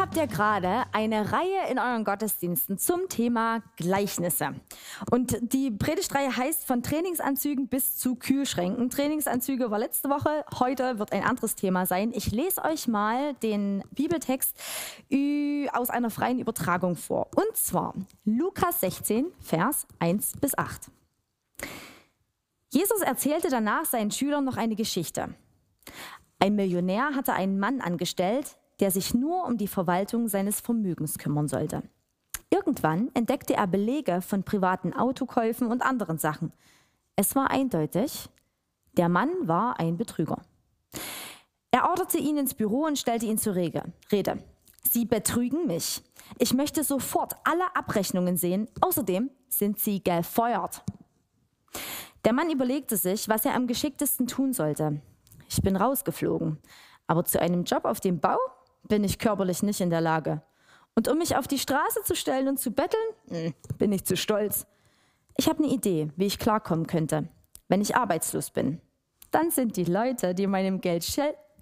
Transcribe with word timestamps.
habt 0.00 0.16
ja 0.16 0.24
gerade 0.24 0.84
eine 0.92 1.30
Reihe 1.30 1.70
in 1.70 1.78
euren 1.78 2.04
Gottesdiensten 2.04 2.78
zum 2.78 3.10
Thema 3.10 3.62
Gleichnisse. 3.76 4.54
Und 5.10 5.36
die 5.52 5.70
Predigtreihe 5.70 6.34
heißt 6.34 6.64
von 6.64 6.82
Trainingsanzügen 6.82 7.68
bis 7.68 7.98
zu 7.98 8.14
Kühlschränken. 8.14 8.88
Trainingsanzüge 8.88 9.70
war 9.70 9.78
letzte 9.78 10.08
Woche, 10.08 10.46
heute 10.58 10.98
wird 10.98 11.12
ein 11.12 11.22
anderes 11.22 11.54
Thema 11.54 11.84
sein. 11.84 12.12
Ich 12.14 12.32
lese 12.32 12.64
euch 12.64 12.88
mal 12.88 13.34
den 13.34 13.84
Bibeltext 13.90 14.56
aus 15.74 15.90
einer 15.90 16.08
freien 16.08 16.38
Übertragung 16.38 16.96
vor. 16.96 17.28
Und 17.36 17.54
zwar 17.54 17.92
Lukas 18.24 18.80
16, 18.80 19.26
Vers 19.38 19.86
1 19.98 20.38
bis 20.40 20.56
8. 20.56 20.90
Jesus 22.70 23.02
erzählte 23.02 23.50
danach 23.50 23.84
seinen 23.84 24.12
Schülern 24.12 24.46
noch 24.46 24.56
eine 24.56 24.76
Geschichte. 24.76 25.34
Ein 26.38 26.56
Millionär 26.56 27.14
hatte 27.14 27.34
einen 27.34 27.58
Mann 27.58 27.82
angestellt, 27.82 28.56
der 28.80 28.90
sich 28.90 29.14
nur 29.14 29.44
um 29.46 29.56
die 29.56 29.68
Verwaltung 29.68 30.28
seines 30.28 30.60
Vermögens 30.60 31.18
kümmern 31.18 31.48
sollte. 31.48 31.82
Irgendwann 32.50 33.10
entdeckte 33.14 33.54
er 33.54 33.66
Belege 33.66 34.22
von 34.22 34.42
privaten 34.42 34.92
Autokäufen 34.92 35.68
und 35.68 35.82
anderen 35.82 36.18
Sachen. 36.18 36.52
Es 37.14 37.36
war 37.36 37.50
eindeutig, 37.50 38.28
der 38.94 39.08
Mann 39.08 39.30
war 39.42 39.78
ein 39.78 39.96
Betrüger. 39.96 40.42
Er 41.70 41.88
orderte 41.88 42.18
ihn 42.18 42.36
ins 42.36 42.54
Büro 42.54 42.84
und 42.86 42.98
stellte 42.98 43.26
ihn 43.26 43.38
zur 43.38 43.54
Rede. 43.54 44.42
Sie 44.82 45.04
betrügen 45.04 45.66
mich. 45.66 46.02
Ich 46.38 46.54
möchte 46.54 46.82
sofort 46.82 47.34
alle 47.44 47.76
Abrechnungen 47.76 48.36
sehen. 48.36 48.68
Außerdem 48.80 49.30
sind 49.48 49.78
Sie 49.78 50.02
gefeuert. 50.02 50.82
Der 52.24 52.32
Mann 52.32 52.50
überlegte 52.50 52.96
sich, 52.96 53.28
was 53.28 53.44
er 53.44 53.54
am 53.54 53.66
geschicktesten 53.66 54.26
tun 54.26 54.52
sollte. 54.52 55.00
Ich 55.48 55.62
bin 55.62 55.76
rausgeflogen. 55.76 56.58
Aber 57.06 57.24
zu 57.24 57.40
einem 57.40 57.64
Job 57.64 57.84
auf 57.84 58.00
dem 58.00 58.20
Bau 58.20 58.38
bin 58.88 59.04
ich 59.04 59.18
körperlich 59.18 59.62
nicht 59.62 59.80
in 59.80 59.90
der 59.90 60.00
Lage. 60.00 60.42
Und 60.94 61.08
um 61.08 61.18
mich 61.18 61.36
auf 61.36 61.46
die 61.46 61.58
Straße 61.58 62.02
zu 62.04 62.14
stellen 62.14 62.48
und 62.48 62.58
zu 62.58 62.70
betteln, 62.72 63.02
hm, 63.28 63.54
bin 63.78 63.92
ich 63.92 64.04
zu 64.04 64.16
stolz. 64.16 64.66
Ich 65.36 65.48
habe 65.48 65.62
eine 65.62 65.72
Idee, 65.72 66.10
wie 66.16 66.26
ich 66.26 66.38
klarkommen 66.38 66.86
könnte, 66.86 67.28
wenn 67.68 67.80
ich 67.80 67.96
arbeitslos 67.96 68.50
bin. 68.50 68.80
Dann 69.30 69.50
sind 69.50 69.76
die 69.76 69.84
Leute, 69.84 70.34
die 70.34 70.46
meinem, 70.46 70.80
Geld, 70.80 71.06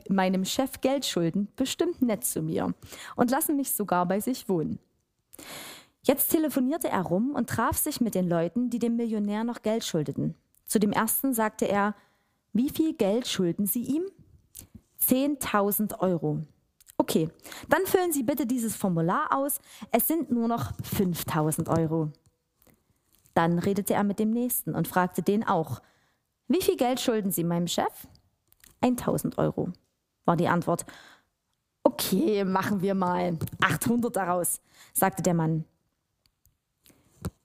meinem 0.09 0.45
Chef 0.45 0.81
Geld 0.81 1.05
schulden, 1.05 1.49
bestimmt 1.55 2.03
nett 2.03 2.25
zu 2.25 2.43
mir 2.43 2.75
und 3.15 3.31
lassen 3.31 3.57
mich 3.57 3.73
sogar 3.73 4.07
bei 4.07 4.21
sich 4.21 4.49
wohnen. 4.49 4.79
Jetzt 6.03 6.31
telefonierte 6.31 6.89
er 6.89 7.03
rum 7.03 7.35
und 7.35 7.51
traf 7.51 7.77
sich 7.77 8.01
mit 8.01 8.15
den 8.15 8.29
Leuten, 8.29 8.71
die 8.71 8.79
dem 8.79 8.97
Millionär 8.97 9.45
noch 9.45 9.63
Geld 9.63 9.85
schuldeten. 9.85 10.35
Zu 10.65 10.79
dem 10.79 10.93
ersten 10.93 11.35
sagte 11.35 11.67
er, 11.67 11.95
wie 12.53 12.71
viel 12.71 12.95
Geld 12.95 13.29
schulden 13.29 13.67
Sie 13.67 13.83
ihm? 13.83 14.05
10.000 15.03 16.01
Euro. 16.01 16.41
Okay, 17.09 17.31
dann 17.71 17.87
füllen 17.87 18.13
Sie 18.13 18.23
bitte 18.23 18.45
dieses 18.45 18.77
Formular 18.77 19.29
aus. 19.31 19.61
Es 19.91 20.07
sind 20.07 20.31
nur 20.31 20.47
noch 20.47 20.73
5000 20.83 21.67
Euro. 21.71 22.13
Dann 23.33 23.59
redete 23.59 23.95
er 23.95 24.05
mit 24.05 24.19
dem 24.19 24.31
Nächsten 24.31 24.75
und 24.75 24.87
fragte 24.87 25.23
den 25.23 25.43
auch, 25.43 25.81
wie 26.49 26.61
viel 26.61 26.77
Geld 26.77 27.01
schulden 27.01 27.31
Sie 27.31 27.45
meinem 27.45 27.67
Chef? 27.67 28.07
1000 28.83 29.39
Euro, 29.39 29.71
war 30.27 30.37
die 30.37 30.49
Antwort. 30.49 30.85
Okay, 31.83 32.45
machen 32.45 32.83
wir 32.83 32.95
mal 32.95 33.39
800 33.63 34.15
daraus, 34.15 34.61
sagte 34.93 35.23
der 35.23 35.35
Mann. 35.35 35.65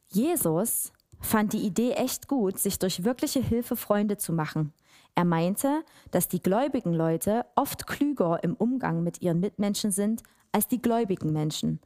Jesus 0.10 0.92
fand 1.22 1.54
die 1.54 1.66
Idee 1.66 1.92
echt 1.92 2.28
gut, 2.28 2.60
sich 2.60 2.80
durch 2.80 3.06
wirkliche 3.06 3.40
Hilfe 3.40 3.78
Freunde 3.78 4.18
zu 4.18 4.34
machen. 4.34 4.74
Er 5.16 5.26
meinte, 5.26 5.84
dass 6.12 6.28
die 6.28 6.42
gläubigen 6.42 6.94
Leute 6.94 7.46
oft 7.56 7.86
klüger 7.86 8.44
im 8.44 8.56
Umgang 8.56 9.04
mit 9.04 9.22
ihren 9.22 9.40
Mitmenschen 9.40 9.92
sind 9.92 10.24
als 10.52 10.68
die 10.68 10.82
gläubigen 10.82 11.32
Menschen, 11.34 11.80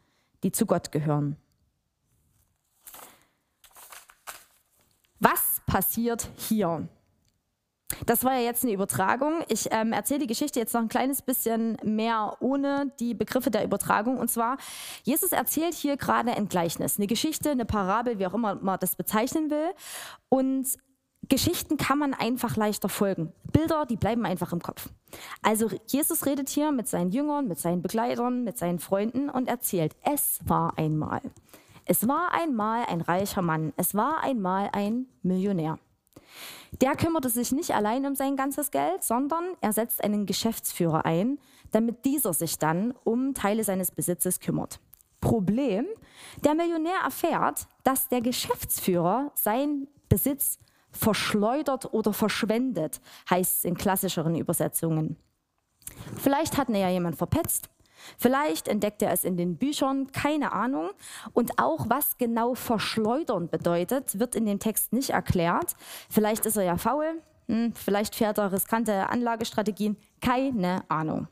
die 0.44 0.52
zu 0.52 0.66
Gott 0.66 0.92
gehören. 0.92 1.38
Was 5.20 5.62
passiert 5.66 6.30
hier? 6.36 6.88
Das 8.06 8.24
war 8.24 8.34
ja 8.34 8.42
jetzt 8.42 8.64
eine 8.64 8.74
Übertragung. 8.74 9.44
Ich 9.48 9.70
ähm, 9.72 9.94
erzähle 9.94 10.20
die 10.20 10.28
Geschichte 10.28 10.60
jetzt 10.60 10.74
noch 10.74 10.82
ein 10.82 10.90
kleines 10.90 11.22
bisschen 11.22 11.78
mehr 11.84 12.38
ohne 12.42 12.92
die 13.00 13.14
Begriffe 13.14 13.50
der 13.50 13.64
Übertragung. 13.64 14.20
Und 14.20 14.30
zwar, 14.30 14.58
Jesus 15.04 15.32
erzählt 15.32 15.74
hier 15.74 15.98
gerade 15.98 16.32
ein 16.32 16.48
Gleichnis, 16.48 16.98
eine 16.98 17.08
Geschichte, 17.08 17.50
eine 17.50 17.66
Parabel, 17.66 18.20
wie 18.20 18.28
auch 18.28 18.34
immer 18.34 18.56
man 18.56 18.80
das 18.80 18.96
bezeichnen 18.96 19.50
will. 19.50 19.72
Und 20.30 20.78
Geschichten 21.30 21.78
kann 21.78 22.00
man 22.00 22.14
einfach 22.14 22.56
leichter 22.56 22.90
folgen. 22.90 23.34
Bilder, 23.52 23.86
die 23.86 23.98
bleiben 23.98 24.26
einfach 24.26 24.54
im 24.54 24.62
Kopf. 24.62 24.90
Also 25.42 25.70
Jesus 25.88 26.26
redet 26.26 26.50
hier 26.50 26.72
mit 26.72 26.88
seinen 26.88 27.12
Jüngern, 27.12 27.48
mit 27.48 27.60
seinen 27.60 27.82
Begleitern, 27.82 28.44
mit 28.44 28.58
seinen 28.58 28.80
Freunden 28.80 29.30
und 29.30 29.48
erzählt, 29.48 29.96
es 30.04 30.40
war 30.46 30.78
einmal. 30.78 31.22
Es 31.86 32.08
war 32.08 32.34
einmal 32.34 32.86
ein 32.88 33.02
reicher 33.02 33.42
Mann. 33.42 33.74
Es 33.78 33.96
war 33.96 34.22
einmal 34.22 34.70
ein 34.74 35.08
Millionär. 35.24 35.80
Der 36.82 36.96
kümmerte 36.96 37.30
sich 37.30 37.52
nicht 37.52 37.74
allein 37.74 38.06
um 38.06 38.16
sein 38.16 38.36
ganzes 38.36 38.72
Geld, 38.72 39.04
sondern 39.04 39.56
er 39.62 39.72
setzt 39.72 40.04
einen 40.04 40.26
Geschäftsführer 40.26 41.06
ein, 41.06 41.40
damit 41.72 42.04
dieser 42.06 42.34
sich 42.34 42.60
dann 42.60 42.94
um 43.04 43.34
Teile 43.34 43.64
seines 43.64 43.92
Besitzes 43.92 44.40
kümmert. 44.40 44.80
Problem, 45.22 45.86
der 46.44 46.56
Millionär 46.56 47.00
erfährt, 47.04 47.68
dass 47.84 48.08
der 48.10 48.22
Geschäftsführer 48.22 49.32
sein 49.34 49.88
Besitz 50.10 50.60
verschleudert 50.92 51.94
oder 51.94 52.14
verschwendet, 52.14 53.02
heißt 53.30 53.58
es 53.58 53.66
in 53.66 53.76
klassischeren 53.76 54.36
Übersetzungen. 54.36 55.18
Vielleicht 56.18 56.58
hat 56.58 56.70
ihn 56.70 56.76
ja 56.76 56.90
jemand 56.90 57.16
verpetzt. 57.16 57.70
Vielleicht 58.18 58.68
entdeckt 58.68 59.02
er 59.02 59.12
es 59.12 59.24
in 59.24 59.38
den 59.38 59.58
Büchern, 59.58 60.12
keine 60.12 60.52
Ahnung. 60.52 60.92
Und 61.34 61.60
auch 61.60 61.90
was 61.90 62.18
genau 62.18 62.54
verschleudern 62.54 63.50
bedeutet, 63.50 64.20
wird 64.20 64.36
in 64.36 64.46
dem 64.46 64.60
Text 64.60 64.94
nicht 64.94 65.10
erklärt. 65.12 65.76
Vielleicht 66.10 66.46
ist 66.46 66.58
er 66.58 66.64
ja 66.64 66.78
faul, 66.78 67.22
hm, 67.48 67.74
vielleicht 67.74 68.16
fährt 68.16 68.38
er 68.38 68.52
riskante 68.52 69.10
Anlagestrategien, 69.10 69.98
keine 70.22 70.84
Ahnung. 70.90 71.28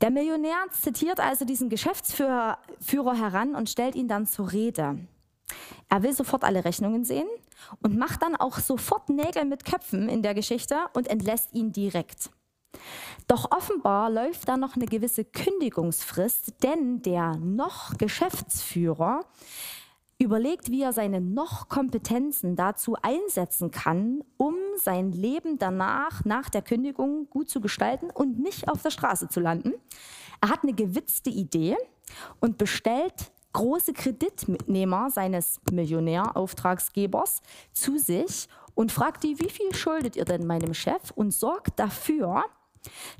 Der 0.00 0.10
Millionär 0.10 0.66
zitiert 0.70 1.18
also 1.18 1.44
diesen 1.44 1.68
Geschäftsführer 1.68 2.58
heran 3.14 3.54
und 3.56 3.68
stellt 3.68 3.96
ihn 3.96 4.06
dann 4.06 4.26
zur 4.26 4.52
Rede. 4.52 4.98
Er 5.88 6.02
will 6.02 6.12
sofort 6.12 6.44
alle 6.44 6.64
Rechnungen 6.64 7.04
sehen 7.04 7.28
und 7.82 7.96
macht 7.96 8.22
dann 8.22 8.36
auch 8.36 8.58
sofort 8.58 9.08
Nägel 9.08 9.44
mit 9.44 9.64
Köpfen 9.64 10.08
in 10.08 10.22
der 10.22 10.34
Geschichte 10.34 10.76
und 10.94 11.08
entlässt 11.08 11.54
ihn 11.54 11.72
direkt. 11.72 12.30
Doch 13.26 13.50
offenbar 13.50 14.10
läuft 14.10 14.48
da 14.48 14.56
noch 14.56 14.76
eine 14.76 14.86
gewisse 14.86 15.24
Kündigungsfrist, 15.24 16.62
denn 16.62 17.02
der 17.02 17.36
noch 17.36 17.96
Geschäftsführer 17.98 19.24
überlegt, 20.18 20.70
wie 20.70 20.82
er 20.82 20.92
seine 20.92 21.20
noch 21.20 21.68
Kompetenzen 21.68 22.56
dazu 22.56 22.96
einsetzen 23.02 23.70
kann, 23.70 24.24
um 24.36 24.54
sein 24.76 25.12
Leben 25.12 25.58
danach, 25.58 26.24
nach 26.24 26.48
der 26.50 26.62
Kündigung, 26.62 27.30
gut 27.30 27.48
zu 27.48 27.60
gestalten 27.60 28.10
und 28.10 28.38
nicht 28.40 28.68
auf 28.68 28.82
der 28.82 28.90
Straße 28.90 29.28
zu 29.28 29.40
landen. 29.40 29.74
Er 30.40 30.50
hat 30.50 30.62
eine 30.62 30.74
gewitzte 30.74 31.30
Idee 31.30 31.76
und 32.40 32.58
bestellt 32.58 33.30
große 33.58 33.92
Kreditnehmer 33.92 35.10
seines 35.10 35.60
Millionärauftragsgebers 35.72 37.42
zu 37.72 37.98
sich 37.98 38.48
und 38.76 38.92
fragt 38.92 39.24
die, 39.24 39.40
wie 39.40 39.50
viel 39.50 39.74
schuldet 39.74 40.14
ihr 40.14 40.24
denn 40.24 40.46
meinem 40.46 40.74
Chef 40.74 41.10
und 41.16 41.32
sorgt 41.32 41.76
dafür, 41.80 42.44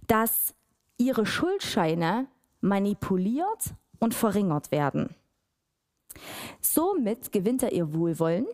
dass 0.06 0.54
ihre 0.96 1.26
Schuldscheine 1.26 2.28
manipuliert 2.60 3.74
und 3.98 4.14
verringert 4.14 4.70
werden. 4.70 5.16
Somit 6.60 7.32
gewinnt 7.32 7.64
er 7.64 7.72
ihr 7.72 7.92
Wohlwollen 7.92 8.46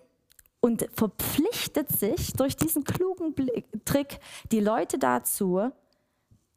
und 0.61 0.89
verpflichtet 0.95 1.91
sich 1.91 2.33
durch 2.33 2.57
diesen 2.57 2.85
klugen 2.85 3.35
Trick 3.85 4.21
die 4.53 4.61
Leute 4.61 4.99
dazu, 4.99 5.71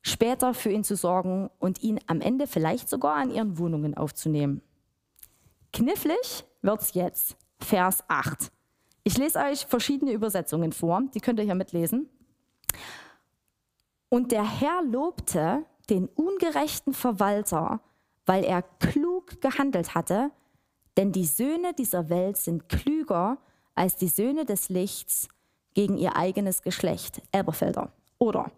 später 0.01 0.53
für 0.53 0.71
ihn 0.71 0.85
zu 0.85 0.95
sorgen 0.95 1.50
und 1.59 1.83
ihn 1.83 2.00
am 2.07 2.21
Ende 2.21 2.47
vielleicht 2.47 2.88
sogar 2.88 3.15
an 3.15 3.30
ihren 3.30 3.57
Wohnungen 3.57 3.94
aufzunehmen. 3.94 4.62
Knifflig 5.74 6.46
wird's 6.62 6.94
jetzt. 6.94 7.38
Vers 7.60 8.04
8. 8.08 8.52
Ich 9.04 9.18
lese 9.18 9.40
euch 9.40 9.66
verschiedene 9.66 10.12
Übersetzungen 10.12 10.72
vor, 10.72 11.02
die 11.14 11.19
könnt 11.19 11.40
ihr 11.40 11.46
hier 11.46 11.56
mitlesen. 11.56 12.10
Und 14.10 14.31
der 14.31 14.44
Herr 14.44 14.84
lobte 14.84 15.66
den 15.90 16.08
ungerechten 16.08 16.94
Verwalter, 16.94 17.81
weil 18.25 18.44
er 18.44 18.62
klug 18.62 19.42
gehandelt 19.42 19.96
hatte, 19.96 20.31
denn 20.98 21.12
die 21.12 21.25
Söhne 21.25 21.74
dieser 21.74 22.10
Welt 22.10 22.38
sind 22.38 22.69
klüger 22.69 23.38
als 23.75 23.96
die 23.96 24.08
Söhne 24.08 24.46
des 24.46 24.69
Lichts 24.69 25.30
gegen 25.74 25.98
ihr 25.98 26.16
eigenes 26.16 26.62
Geschlecht. 26.62 27.22
Elberfelder. 27.31 27.92
Oder 28.18 28.52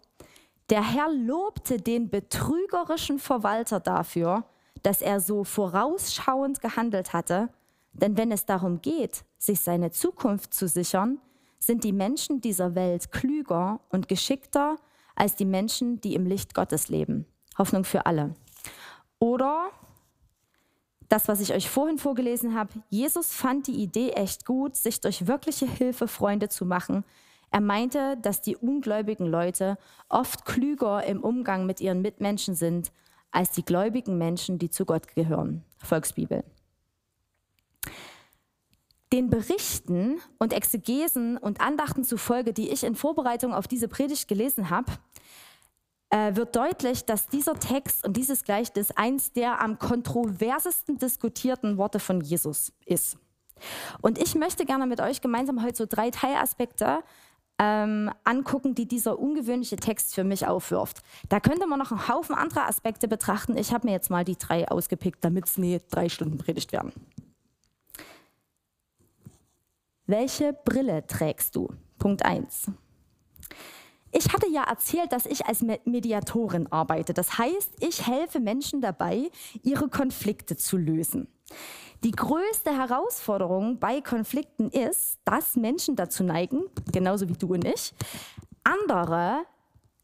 der 0.70 0.84
Herr 0.84 1.12
lobte 1.12 1.78
den 1.82 2.10
betrügerischen 2.10 3.18
Verwalter 3.18 3.80
dafür, 3.80 4.46
dass 4.84 5.02
er 5.02 5.20
so 5.20 5.44
vorausschauend 5.44 6.62
gehandelt 6.62 7.14
hatte, 7.14 7.50
denn 7.94 8.18
wenn 8.18 8.32
es 8.32 8.46
darum 8.46 8.82
geht, 8.82 9.24
sich 9.38 9.62
seine 9.62 9.92
Zukunft 9.92 10.54
zu 10.54 10.68
sichern, 10.68 11.20
sind 11.60 11.84
die 11.84 11.92
Menschen 11.92 12.42
dieser 12.42 12.76
Welt 12.76 13.12
klüger 13.12 13.82
und 13.90 14.08
geschickter 14.08 14.78
als 15.16 15.36
die 15.36 15.46
Menschen, 15.46 16.00
die 16.00 16.16
im 16.16 16.26
Licht 16.26 16.54
Gottes 16.54 16.88
leben. 16.88 17.26
Hoffnung 17.58 17.84
für 17.84 18.06
alle. 18.06 18.34
Oder 19.20 19.70
das, 21.10 21.28
was 21.28 21.42
ich 21.42 21.54
euch 21.54 21.70
vorhin 21.70 21.98
vorgelesen 21.98 22.56
habe, 22.56 22.72
Jesus 22.90 23.34
fand 23.34 23.68
die 23.68 23.82
Idee 23.82 24.12
echt 24.12 24.46
gut, 24.46 24.76
sich 24.76 25.02
durch 25.02 25.28
wirkliche 25.28 25.66
Hilfe 25.66 26.08
Freunde 26.08 26.48
zu 26.48 26.66
machen. 26.66 27.04
Er 27.52 27.62
meinte, 27.62 28.16
dass 28.22 28.42
die 28.42 28.56
ungläubigen 28.56 29.26
Leute 29.26 29.78
oft 30.08 30.46
klüger 30.46 31.04
im 31.04 31.22
Umgang 31.22 31.66
mit 31.66 31.82
ihren 31.82 32.02
Mitmenschen 32.02 32.56
sind 32.56 32.92
als 33.32 33.52
die 33.52 33.64
gläubigen 33.64 34.18
Menschen, 34.18 34.60
die 34.60 34.70
zu 34.70 34.86
Gott 34.86 35.08
gehören. 35.16 35.64
Volksbibel. 35.78 36.44
Den 39.12 39.30
Berichten 39.30 40.20
und 40.38 40.54
Exegesen 40.54 41.38
und 41.38 41.62
Andachten 41.62 42.04
zufolge, 42.04 42.54
die 42.54 42.70
ich 42.70 42.84
in 42.84 42.96
Vorbereitung 42.96 43.54
auf 43.54 43.68
diese 43.68 43.88
Predigt 43.88 44.28
gelesen 44.28 44.70
habe, 44.70 44.92
äh, 46.12 46.36
wird 46.36 46.56
deutlich, 46.56 47.06
dass 47.06 47.28
dieser 47.28 47.56
Text 47.56 48.06
und 48.06 48.18
dieses 48.18 48.44
Gleichnis 48.44 48.92
eins 48.92 49.32
der 49.32 49.62
am 49.62 49.80
kontroversesten 49.80 50.98
diskutierten 50.98 51.78
Worte 51.78 52.00
von 52.00 52.22
Jesus 52.22 52.72
ist. 52.86 53.18
Und 54.02 54.18
ich 54.18 54.36
möchte 54.36 54.66
gerne 54.66 54.88
mit 54.88 55.02
euch 55.02 55.22
gemeinsam 55.22 55.64
heute 55.64 55.76
so 55.76 55.86
drei 55.88 56.12
Teilaspekte 56.12 57.04
ähm, 57.60 58.10
angucken, 58.24 58.74
die 58.74 58.88
dieser 58.88 59.20
ungewöhnliche 59.20 59.76
Text 59.76 60.16
für 60.16 60.24
mich 60.24 60.48
aufwirft. 60.48 61.02
Da 61.28 61.40
könnte 61.40 61.68
man 61.68 61.78
noch 61.78 61.92
einen 61.92 62.08
Haufen 62.08 62.36
anderer 62.36 62.68
Aspekte 62.68 63.08
betrachten. 63.08 63.58
Ich 63.58 63.74
habe 63.74 63.88
mir 63.88 63.94
jetzt 63.94 64.10
mal 64.10 64.24
die 64.24 64.38
drei 64.38 64.68
ausgepickt, 64.68 65.24
damit 65.24 65.46
es 65.46 65.58
nie 65.58 65.80
drei 65.92 66.10
Stunden 66.10 66.38
Predigt 66.38 66.72
werden. 66.72 66.94
Welche 70.08 70.54
Brille 70.54 71.06
trägst 71.06 71.56
du? 71.56 71.70
Punkt 72.00 72.26
1. 72.26 72.72
Ich 74.12 74.34
hatte 74.34 74.50
ja 74.50 74.64
erzählt, 74.64 75.12
dass 75.12 75.26
ich 75.28 75.46
als 75.46 75.62
Mediatorin 75.86 76.66
arbeite. 76.72 77.14
Das 77.14 77.38
heißt, 77.38 77.74
ich 77.80 78.08
helfe 78.08 78.40
Menschen 78.40 78.82
dabei, 78.82 79.30
ihre 79.62 79.88
Konflikte 79.88 80.58
zu 80.58 80.78
lösen. 80.78 81.28
Die 82.04 82.12
größte 82.12 82.72
Herausforderung 82.72 83.78
bei 83.78 84.00
Konflikten 84.00 84.70
ist, 84.70 85.20
dass 85.26 85.56
Menschen 85.58 85.96
dazu 85.96 86.24
neigen, 86.24 86.64
genauso 86.94 87.28
wie 87.28 87.34
du 87.34 87.54
und 87.54 87.66
ich, 87.66 87.94
andere 88.64 89.44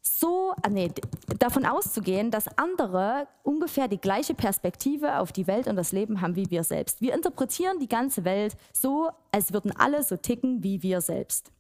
so, 0.01 0.53
ah, 0.61 0.69
nee, 0.69 0.91
davon 1.39 1.65
auszugehen, 1.65 2.29
dass 2.31 2.47
andere 2.57 3.27
ungefähr 3.43 3.87
die 3.87 3.97
gleiche 3.97 4.35
Perspektive 4.35 5.19
auf 5.19 5.31
die 5.31 5.47
Welt 5.47 5.67
und 5.67 5.77
das 5.77 5.93
Leben 5.93 6.21
haben 6.21 6.35
wie 6.35 6.49
wir 6.51 6.63
selbst. 6.63 7.01
Wir 7.01 7.13
interpretieren 7.13 7.79
die 7.79 7.87
ganze 7.87 8.23
Welt 8.23 8.55
so, 8.71 9.09
als 9.31 9.51
würden 9.51 9.71
alle 9.75 10.03
so 10.03 10.15
ticken 10.15 10.63
wie 10.63 10.83
wir 10.83 11.01
selbst. 11.01 11.51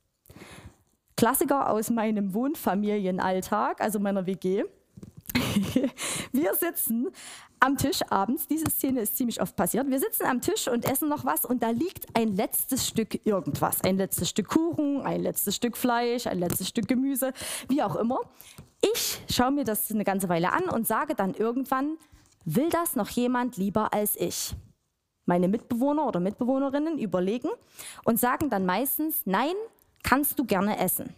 Klassiker 1.17 1.69
aus 1.69 1.89
meinem 1.89 2.33
Wohnfamilienalltag, 2.33 3.81
also 3.81 3.99
meiner 3.99 4.25
WG. 4.25 4.65
wir 6.31 6.53
sitzen 6.55 7.09
am 7.59 7.77
Tisch 7.77 8.01
abends, 8.09 8.47
diese 8.47 8.69
Szene 8.69 9.01
ist 9.01 9.17
ziemlich 9.17 9.41
oft 9.41 9.55
passiert, 9.55 9.89
wir 9.89 9.99
sitzen 9.99 10.25
am 10.25 10.41
Tisch 10.41 10.67
und 10.67 10.85
essen 10.85 11.09
noch 11.09 11.25
was 11.25 11.45
und 11.45 11.63
da 11.63 11.69
liegt 11.69 12.05
ein 12.15 12.35
letztes 12.35 12.87
Stück 12.87 13.25
irgendwas. 13.25 13.81
Ein 13.83 13.97
letztes 13.97 14.29
Stück 14.29 14.49
Kuchen, 14.49 15.01
ein 15.01 15.21
letztes 15.21 15.55
Stück 15.55 15.77
Fleisch, 15.77 16.27
ein 16.27 16.39
letztes 16.39 16.67
Stück 16.67 16.87
Gemüse, 16.87 17.33
wie 17.69 17.81
auch 17.81 17.95
immer. 17.95 18.19
Ich 18.81 19.21
schaue 19.29 19.51
mir 19.51 19.63
das 19.63 19.91
eine 19.91 20.03
ganze 20.03 20.29
Weile 20.29 20.53
an 20.53 20.69
und 20.69 20.85
sage 20.85 21.15
dann 21.15 21.33
irgendwann, 21.33 21.97
will 22.43 22.69
das 22.69 22.95
noch 22.95 23.09
jemand 23.09 23.57
lieber 23.57 23.93
als 23.93 24.15
ich? 24.15 24.53
Meine 25.25 25.47
Mitbewohner 25.47 26.07
oder 26.07 26.19
Mitbewohnerinnen 26.19 26.99
überlegen 26.99 27.49
und 28.03 28.19
sagen 28.19 28.49
dann 28.49 28.65
meistens, 28.65 29.23
nein, 29.25 29.55
kannst 30.03 30.37
du 30.37 30.45
gerne 30.45 30.77
essen. 30.77 31.13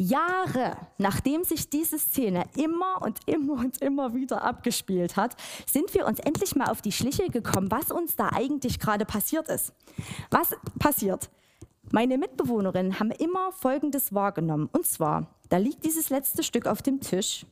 Jahre 0.00 0.78
nachdem 0.96 1.44
sich 1.44 1.68
diese 1.68 1.98
Szene 1.98 2.44
immer 2.56 3.02
und 3.02 3.20
immer 3.26 3.52
und 3.52 3.82
immer 3.82 4.14
wieder 4.14 4.42
abgespielt 4.42 5.16
hat, 5.16 5.36
sind 5.70 5.92
wir 5.92 6.06
uns 6.06 6.20
endlich 6.20 6.56
mal 6.56 6.70
auf 6.70 6.80
die 6.80 6.92
Schliche 6.92 7.28
gekommen, 7.28 7.70
was 7.70 7.90
uns 7.90 8.16
da 8.16 8.30
eigentlich 8.32 8.78
gerade 8.78 9.04
passiert 9.04 9.48
ist. 9.48 9.74
Was 10.30 10.56
passiert? 10.78 11.28
Meine 11.92 12.16
Mitbewohnerinnen 12.16 12.98
haben 12.98 13.10
immer 13.10 13.52
Folgendes 13.52 14.14
wahrgenommen. 14.14 14.70
Und 14.72 14.86
zwar, 14.86 15.26
da 15.50 15.58
liegt 15.58 15.84
dieses 15.84 16.08
letzte 16.08 16.42
Stück 16.42 16.66
auf 16.66 16.80
dem 16.80 17.00
Tisch. 17.00 17.44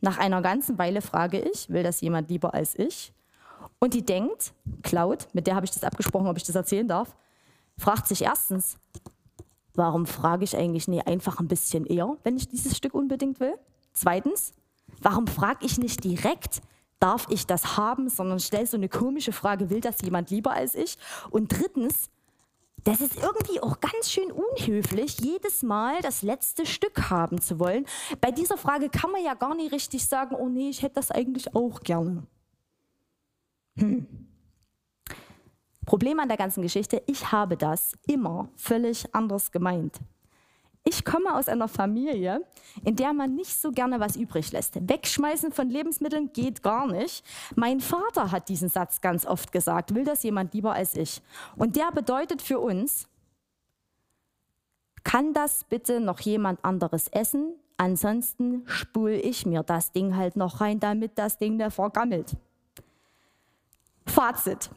Nach 0.00 0.18
einer 0.18 0.42
ganzen 0.42 0.78
Weile 0.78 1.02
frage 1.02 1.38
ich, 1.38 1.68
will 1.68 1.84
das 1.84 2.00
jemand 2.00 2.30
lieber 2.30 2.52
als 2.52 2.76
ich? 2.76 3.12
Und 3.78 3.94
die 3.94 4.04
denkt, 4.04 4.54
Cloud, 4.82 5.28
mit 5.34 5.46
der 5.46 5.54
habe 5.54 5.66
ich 5.66 5.70
das 5.70 5.84
abgesprochen, 5.84 6.26
ob 6.26 6.36
ich 6.36 6.42
das 6.42 6.56
erzählen 6.56 6.88
darf, 6.88 7.14
fragt 7.78 8.08
sich 8.08 8.22
erstens, 8.22 8.78
Warum 9.74 10.06
frage 10.06 10.44
ich 10.44 10.56
eigentlich 10.56 10.88
nie 10.88 11.00
einfach 11.00 11.40
ein 11.40 11.48
bisschen 11.48 11.86
eher, 11.86 12.16
wenn 12.24 12.36
ich 12.36 12.48
dieses 12.48 12.76
Stück 12.76 12.94
unbedingt 12.94 13.40
will? 13.40 13.54
Zweitens, 13.92 14.52
warum 15.00 15.26
frage 15.26 15.64
ich 15.64 15.78
nicht 15.78 16.04
direkt, 16.04 16.60
darf 16.98 17.26
ich 17.30 17.46
das 17.46 17.76
haben, 17.76 18.08
sondern 18.08 18.38
stelle 18.38 18.66
so 18.66 18.76
eine 18.76 18.88
komische 18.88 19.32
Frage, 19.32 19.70
will 19.70 19.80
das 19.80 20.02
jemand 20.02 20.30
lieber 20.30 20.52
als 20.52 20.74
ich? 20.74 20.96
Und 21.30 21.48
drittens, 21.48 22.10
das 22.84 23.00
ist 23.00 23.16
irgendwie 23.16 23.60
auch 23.60 23.80
ganz 23.80 24.10
schön 24.10 24.30
unhöflich, 24.30 25.18
jedes 25.20 25.62
Mal 25.62 26.00
das 26.02 26.22
letzte 26.22 26.66
Stück 26.66 27.10
haben 27.10 27.40
zu 27.40 27.58
wollen. 27.58 27.86
Bei 28.20 28.30
dieser 28.30 28.56
Frage 28.56 28.88
kann 28.88 29.10
man 29.10 29.24
ja 29.24 29.34
gar 29.34 29.54
nicht 29.54 29.72
richtig 29.72 30.06
sagen, 30.06 30.34
oh 30.34 30.48
nee, 30.48 30.68
ich 30.70 30.82
hätte 30.82 30.96
das 30.96 31.10
eigentlich 31.10 31.54
auch 31.54 31.80
gerne. 31.80 32.24
Hm. 33.76 34.06
Problem 35.92 36.20
an 36.20 36.28
der 36.28 36.38
ganzen 36.38 36.62
Geschichte, 36.62 37.02
ich 37.04 37.32
habe 37.32 37.54
das 37.54 37.92
immer 38.06 38.48
völlig 38.56 39.14
anders 39.14 39.52
gemeint. 39.52 40.00
Ich 40.84 41.04
komme 41.04 41.36
aus 41.36 41.48
einer 41.48 41.68
Familie, 41.68 42.46
in 42.82 42.96
der 42.96 43.12
man 43.12 43.34
nicht 43.34 43.60
so 43.60 43.72
gerne 43.72 44.00
was 44.00 44.16
übrig 44.16 44.52
lässt. 44.52 44.88
Wegschmeißen 44.88 45.52
von 45.52 45.68
Lebensmitteln 45.68 46.32
geht 46.32 46.62
gar 46.62 46.86
nicht. 46.86 47.22
Mein 47.56 47.80
Vater 47.80 48.30
hat 48.30 48.48
diesen 48.48 48.70
Satz 48.70 49.02
ganz 49.02 49.26
oft 49.26 49.52
gesagt, 49.52 49.94
will 49.94 50.04
das 50.04 50.22
jemand 50.22 50.54
lieber 50.54 50.72
als 50.72 50.96
ich. 50.96 51.20
Und 51.56 51.76
der 51.76 51.92
bedeutet 51.92 52.40
für 52.40 52.58
uns, 52.58 53.06
kann 55.04 55.34
das 55.34 55.64
bitte 55.64 56.00
noch 56.00 56.20
jemand 56.20 56.64
anderes 56.64 57.08
essen? 57.08 57.52
Ansonsten 57.76 58.62
spule 58.64 59.20
ich 59.20 59.44
mir 59.44 59.62
das 59.62 59.92
Ding 59.92 60.16
halt 60.16 60.36
noch 60.36 60.62
rein, 60.62 60.80
damit 60.80 61.18
das 61.18 61.36
Ding 61.36 61.58
nicht 61.58 61.74
vergammelt. 61.74 62.34
Fazit. 64.06 64.70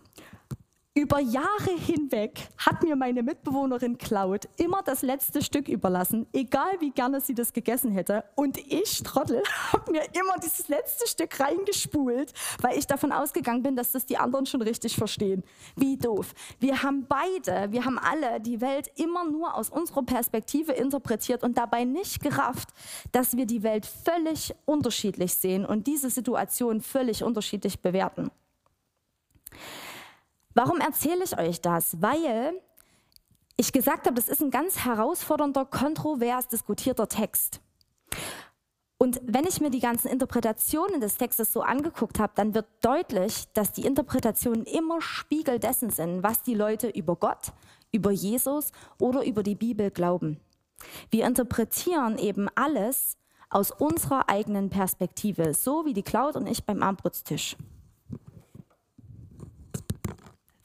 Über 0.98 1.20
Jahre 1.20 1.78
hinweg 1.78 2.48
hat 2.58 2.82
mir 2.82 2.96
meine 2.96 3.22
Mitbewohnerin 3.22 3.98
Cloud 3.98 4.48
immer 4.56 4.82
das 4.82 5.02
letzte 5.02 5.42
Stück 5.42 5.68
überlassen, 5.68 6.26
egal 6.32 6.80
wie 6.80 6.92
gerne 6.92 7.20
sie 7.20 7.34
das 7.34 7.52
gegessen 7.52 7.92
hätte. 7.92 8.24
Und 8.36 8.58
ich, 8.72 9.04
Trottel, 9.04 9.44
habe 9.74 9.92
mir 9.92 10.04
immer 10.14 10.40
dieses 10.42 10.70
letzte 10.70 11.06
Stück 11.06 11.38
reingespult, 11.38 12.32
weil 12.62 12.80
ich 12.80 12.88
davon 12.88 13.12
ausgegangen 13.12 13.62
bin, 13.62 13.76
dass 13.76 13.92
das 13.92 14.06
die 14.06 14.16
anderen 14.16 14.46
schon 14.46 14.62
richtig 14.62 14.96
verstehen. 14.96 15.44
Wie 15.76 15.98
doof. 15.98 16.34
Wir 16.62 16.82
haben 16.82 17.06
beide, 17.10 17.74
wir 17.74 17.84
haben 17.84 18.00
alle 18.00 18.40
die 18.40 18.62
Welt 18.62 18.90
immer 18.96 19.30
nur 19.30 19.54
aus 19.54 19.70
unserer 19.70 20.04
Perspektive 20.04 20.72
interpretiert 20.72 21.44
und 21.44 21.58
dabei 21.58 21.84
nicht 21.84 22.24
gerafft, 22.24 22.70
dass 23.12 23.36
wir 23.36 23.46
die 23.46 23.64
Welt 23.64 23.86
völlig 23.86 24.56
unterschiedlich 24.64 25.36
sehen 25.36 25.66
und 25.66 25.88
diese 25.88 26.10
Situation 26.10 26.80
völlig 26.80 27.22
unterschiedlich 27.22 27.82
bewerten. 27.82 28.32
Warum 30.56 30.80
erzähle 30.80 31.24
ich 31.26 31.38
euch 31.38 31.62
das? 31.62 32.02
Weil 32.02 32.60
ich 33.58 33.74
gesagt 33.74 34.08
habe, 34.08 34.16
das 34.16 34.30
ist 34.30 34.42
ein 34.42 34.52
ganz 34.52 34.86
herausfordernder, 34.86 35.66
kontrovers 35.66 36.48
diskutierter 36.48 37.08
Text. 37.08 37.60
Und 38.98 39.20
wenn 39.26 39.46
ich 39.46 39.60
mir 39.60 39.70
die 39.70 39.82
ganzen 39.82 40.08
Interpretationen 40.08 41.02
des 41.02 41.18
Textes 41.18 41.52
so 41.52 41.62
angeguckt 41.62 42.20
habe, 42.20 42.32
dann 42.36 42.54
wird 42.54 42.68
deutlich, 42.82 43.52
dass 43.54 43.74
die 43.74 43.86
Interpretationen 43.86 44.64
immer 44.64 45.02
Spiegel 45.02 45.60
dessen 45.60 45.90
sind, 45.90 46.24
was 46.24 46.42
die 46.42 46.56
Leute 46.56 46.88
über 46.88 47.18
Gott, 47.18 47.52
über 47.92 48.12
Jesus 48.12 48.72
oder 48.98 49.26
über 49.26 49.44
die 49.44 49.56
Bibel 49.56 49.92
glauben. 49.92 50.40
Wir 51.10 51.26
interpretieren 51.26 52.18
eben 52.18 52.48
alles 52.56 53.18
aus 53.50 53.72
unserer 53.72 54.30
eigenen 54.30 54.70
Perspektive, 54.70 55.54
so 55.54 55.86
wie 55.86 55.94
die 55.94 56.04
Cloud 56.04 56.38
und 56.38 56.48
ich 56.48 56.64
beim 56.64 56.82
Armbrutstisch. 56.82 57.58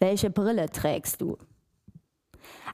Welche 0.01 0.31
Brille 0.31 0.71
trägst 0.71 1.21
du? 1.21 1.37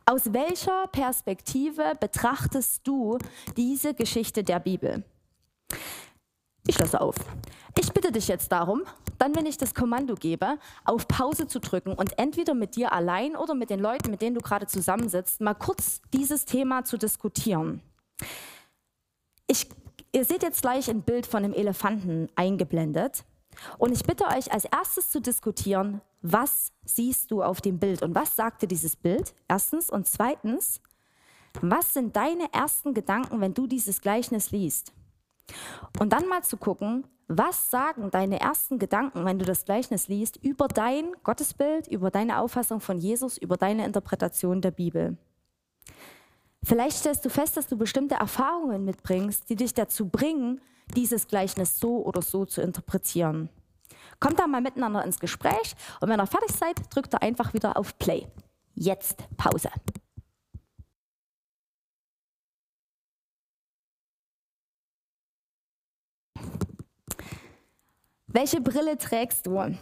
Aus 0.07 0.33
welcher 0.33 0.87
Perspektive 0.87 1.95
betrachtest 1.99 2.87
du 2.87 3.19
diese 3.57 3.95
Geschichte 3.95 4.45
der 4.45 4.61
Bibel? 4.61 5.05
Ich 6.69 6.79
lasse 6.79 7.01
auf. 7.01 7.17
Ich 7.79 7.93
bitte 7.93 8.13
dich 8.13 8.29
jetzt 8.29 8.53
darum, 8.53 8.83
dann, 9.19 9.35
wenn 9.35 9.45
ich 9.45 9.59
das 9.59 9.75
Kommando 9.75 10.15
gebe, 10.15 10.59
auf 10.85 11.09
Pause 11.09 11.49
zu 11.49 11.59
drücken 11.59 11.93
und 11.93 12.17
entweder 12.17 12.55
mit 12.55 12.77
dir 12.77 12.93
allein 12.93 13.35
oder 13.37 13.55
mit 13.55 13.71
den 13.71 13.81
Leuten, 13.81 14.13
mit 14.13 14.23
denen 14.23 14.37
du 14.37 14.41
gerade 14.41 14.69
zusammensitzt, 14.69 15.41
mal 15.41 15.55
kurz 15.55 16.01
dieses 16.13 16.45
Thema 16.45 16.85
zu 16.85 16.97
diskutieren. 16.97 17.83
Ich, 19.49 19.69
ihr 20.13 20.25
seht 20.25 20.45
jetzt 20.45 20.63
gleich 20.63 20.89
ein 20.89 21.03
Bild 21.03 21.27
von 21.27 21.45
einem 21.45 21.55
Elefanten 21.55 22.29
eingeblendet. 22.37 23.25
Und 23.79 23.93
ich 23.93 24.05
bitte 24.05 24.27
euch 24.27 24.53
als 24.53 24.65
erstes 24.65 25.11
zu 25.11 25.21
diskutieren, 25.21 26.01
was 26.33 26.73
siehst 26.85 27.31
du 27.31 27.43
auf 27.43 27.61
dem 27.61 27.79
Bild 27.79 28.03
und 28.03 28.15
was 28.15 28.35
sagte 28.35 28.67
dieses 28.67 28.97
Bild? 28.97 29.35
Erstens. 29.49 29.91
Und 29.91 30.09
zweitens, 30.09 30.81
was 31.61 31.95
sind 31.95 32.17
deine 32.17 32.53
ersten 32.53 32.95
Gedanken, 32.95 33.41
wenn 33.41 33.55
du 33.55 33.67
dieses 33.67 34.01
Gleichnis 34.01 34.51
liest? 34.51 34.93
Und 36.01 36.13
dann 36.13 36.29
mal 36.29 36.43
zu 36.43 36.57
gucken, 36.57 37.07
was 37.29 37.71
sagen 37.71 38.11
deine 38.11 38.41
ersten 38.41 38.79
Gedanken, 38.79 39.25
wenn 39.25 39.39
du 39.39 39.45
das 39.45 39.65
Gleichnis 39.65 40.09
liest, 40.09 40.37
über 40.37 40.69
dein 40.69 41.13
Gottesbild, 41.23 41.87
über 41.87 42.11
deine 42.11 42.39
Auffassung 42.41 42.81
von 42.81 42.99
Jesus, 42.99 43.39
über 43.39 43.57
deine 43.57 43.85
Interpretation 43.85 44.61
der 44.61 44.71
Bibel? 44.73 45.17
Vielleicht 46.63 46.99
stellst 46.99 47.25
du 47.25 47.31
fest, 47.31 47.57
dass 47.57 47.69
du 47.69 47.77
bestimmte 47.77 48.17
Erfahrungen 48.17 48.85
mitbringst, 48.85 49.49
die 49.49 49.57
dich 49.57 49.75
dazu 49.75 50.09
bringen, 50.09 50.61
dieses 50.95 51.29
Gleichnis 51.29 51.79
so 51.79 52.05
oder 52.05 52.23
so 52.23 52.45
zu 52.45 52.61
interpretieren. 52.61 53.49
Kommt 54.21 54.39
da 54.39 54.47
mal 54.47 54.61
miteinander 54.61 55.05
ins 55.05 55.21
Gespräch 55.21 55.75
und 56.01 56.09
wenn 56.09 56.21
ihr 56.21 56.27
fertig 56.27 56.53
seid, 56.53 56.77
drückt 56.95 57.15
ihr 57.15 57.23
einfach 57.23 57.55
wieder 57.55 57.77
auf 57.77 57.99
Play. 57.99 58.27
Jetzt 58.75 59.25
Pause. 59.37 59.71
Welche 68.27 68.61
Brille 68.61 68.99
trägst 68.99 69.47
du? 69.47 69.75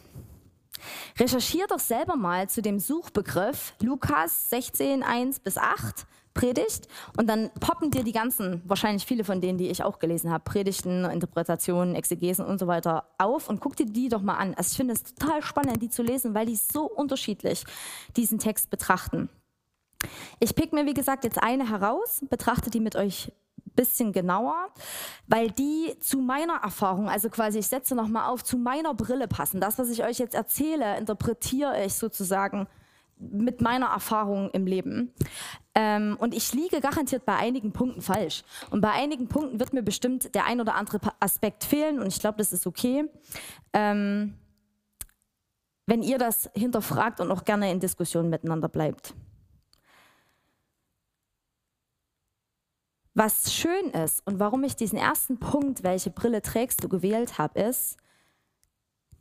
Recherchier 1.18 1.66
doch 1.66 1.80
selber 1.80 2.16
mal 2.16 2.48
zu 2.48 2.62
dem 2.62 2.78
Suchbegriff 2.78 3.74
Lukas 3.80 4.50
16, 4.50 5.02
1 5.02 5.40
bis 5.40 5.58
8 5.58 6.06
Predigt 6.34 6.88
und 7.16 7.28
dann 7.28 7.50
poppen 7.60 7.90
dir 7.90 8.02
die 8.04 8.12
ganzen, 8.12 8.62
wahrscheinlich 8.66 9.06
viele 9.06 9.24
von 9.24 9.40
denen, 9.40 9.56
die 9.56 9.68
ich 9.68 9.82
auch 9.82 9.98
gelesen 9.98 10.30
habe, 10.30 10.44
Predigten, 10.44 11.04
Interpretationen, 11.04 11.94
Exegesen 11.94 12.44
und 12.44 12.58
so 12.58 12.66
weiter 12.66 13.08
auf 13.18 13.48
und 13.48 13.60
guck 13.60 13.76
dir 13.76 13.86
die 13.86 14.08
doch 14.08 14.22
mal 14.22 14.36
an. 14.36 14.54
Also 14.54 14.72
ich 14.72 14.76
finde 14.76 14.94
es 14.94 15.02
total 15.04 15.42
spannend, 15.42 15.80
die 15.80 15.88
zu 15.88 16.02
lesen, 16.02 16.34
weil 16.34 16.46
die 16.46 16.56
so 16.56 16.84
unterschiedlich 16.84 17.64
diesen 18.16 18.38
Text 18.38 18.70
betrachten. 18.70 19.28
Ich 20.40 20.54
pick 20.54 20.72
mir, 20.72 20.84
wie 20.86 20.94
gesagt, 20.94 21.24
jetzt 21.24 21.42
eine 21.42 21.70
heraus, 21.70 22.22
betrachte 22.28 22.70
die 22.70 22.80
mit 22.80 22.96
euch 22.96 23.32
bisschen 23.74 24.12
genauer, 24.12 24.68
weil 25.26 25.50
die 25.50 25.96
zu 26.00 26.18
meiner 26.18 26.60
Erfahrung, 26.62 27.08
also 27.08 27.28
quasi 27.28 27.58
ich 27.58 27.66
setze 27.66 27.94
nochmal 27.94 28.30
auf, 28.30 28.44
zu 28.44 28.56
meiner 28.56 28.94
Brille 28.94 29.28
passen. 29.28 29.60
Das, 29.60 29.78
was 29.78 29.90
ich 29.90 30.04
euch 30.04 30.18
jetzt 30.18 30.34
erzähle, 30.34 30.96
interpretiere 30.96 31.84
ich 31.84 31.94
sozusagen 31.94 32.66
mit 33.30 33.60
meiner 33.60 33.86
Erfahrung 33.86 34.50
im 34.50 34.66
Leben. 34.66 35.12
Ähm, 35.74 36.16
und 36.18 36.34
ich 36.34 36.52
liege 36.52 36.80
garantiert 36.80 37.24
bei 37.24 37.36
einigen 37.36 37.72
Punkten 37.72 38.00
falsch. 38.00 38.44
Und 38.70 38.80
bei 38.80 38.90
einigen 38.90 39.28
Punkten 39.28 39.58
wird 39.58 39.72
mir 39.72 39.82
bestimmt 39.82 40.34
der 40.34 40.46
ein 40.46 40.60
oder 40.60 40.74
andere 40.74 41.00
Aspekt 41.20 41.64
fehlen 41.64 41.98
und 41.98 42.06
ich 42.06 42.20
glaube, 42.20 42.38
das 42.38 42.52
ist 42.52 42.66
okay. 42.66 43.04
Ähm, 43.72 44.34
wenn 45.86 46.02
ihr 46.02 46.18
das 46.18 46.50
hinterfragt 46.54 47.20
und 47.20 47.30
auch 47.30 47.44
gerne 47.44 47.70
in 47.70 47.80
Diskussionen 47.80 48.30
miteinander 48.30 48.68
bleibt. 48.68 49.14
Was 53.14 53.54
schön 53.54 53.90
ist 53.90 54.26
und 54.26 54.40
warum 54.40 54.64
ich 54.64 54.74
diesen 54.74 54.98
ersten 54.98 55.38
Punkt, 55.38 55.84
welche 55.84 56.10
Brille 56.10 56.42
trägst 56.42 56.82
du, 56.82 56.88
gewählt 56.88 57.38
habe, 57.38 57.60
ist, 57.60 57.96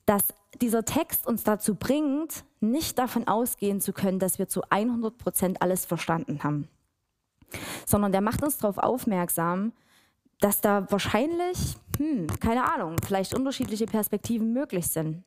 dass 0.06 0.34
dieser 0.62 0.86
Text 0.86 1.28
uns 1.28 1.44
dazu 1.44 1.76
bringt, 1.76 2.44
nicht 2.60 2.98
davon 3.00 3.28
ausgehen 3.28 3.82
zu 3.82 3.94
können, 3.94 4.20
dass 4.20 4.40
wir 4.40 4.48
zu 4.48 4.62
100 4.70 5.18
Prozent 5.18 5.62
alles 5.62 5.86
verstanden 5.86 6.44
haben, 6.44 6.68
sondern 7.86 8.12
der 8.12 8.22
macht 8.22 8.44
uns 8.44 8.58
darauf 8.58 8.78
aufmerksam, 8.78 9.74
dass 10.40 10.62
da 10.62 10.86
wahrscheinlich, 10.90 11.76
hm, 11.98 12.28
keine 12.40 12.72
Ahnung, 12.72 12.98
vielleicht 13.06 13.34
unterschiedliche 13.34 13.86
Perspektiven 13.86 14.54
möglich 14.54 14.88
sind. 14.88 15.24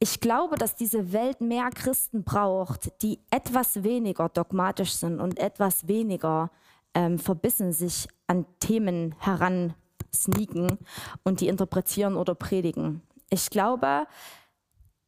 Ich 0.00 0.20
glaube, 0.20 0.56
dass 0.56 0.76
diese 0.76 1.12
Welt 1.12 1.40
mehr 1.40 1.70
Christen 1.70 2.22
braucht, 2.22 3.02
die 3.02 3.18
etwas 3.30 3.82
weniger 3.82 4.28
dogmatisch 4.28 4.92
sind 4.92 5.20
und 5.20 5.38
etwas 5.38 5.88
weniger 5.88 6.50
ähm, 6.94 7.18
verbissen 7.18 7.72
sich 7.72 8.08
an 8.26 8.46
Themen 8.60 9.14
heransneaken 9.18 10.78
und 11.24 11.40
die 11.40 11.48
interpretieren 11.48 12.16
oder 12.16 12.34
predigen. 12.34 13.02
Ich 13.30 13.50
glaube, 13.50 14.06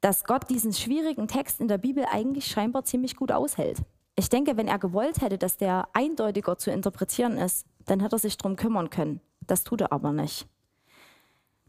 dass 0.01 0.25
Gott 0.25 0.49
diesen 0.49 0.73
schwierigen 0.73 1.29
Text 1.29 1.61
in 1.61 1.69
der 1.69 1.79
Bibel 1.79 2.05
eigentlich 2.11 2.47
scheinbar 2.47 2.85
ziemlich 2.85 3.17
gut 3.17 3.33
aushält. 3.33 3.83
Ich 4.17 4.29
denke, 4.29 4.57
wenn 4.57 4.69
er 4.69 4.79
gewollt 4.79 5.21
hätte, 5.21 5.39
dass 5.39 5.57
der 5.57 5.89
eindeutiger 5.93 6.59
zu 6.59 6.71
interpretieren 6.71 7.39
ist, 7.39 7.67
dann 7.87 8.01
hätte 8.01 8.17
er 8.17 8.19
sich 8.19 8.37
darum 8.37 8.57
kümmern 8.57 8.91
können. 8.91 9.21
Das 9.47 9.65
tut 9.65 9.81
er 9.81 9.93
aber 9.93 10.13
nicht. 10.13 10.47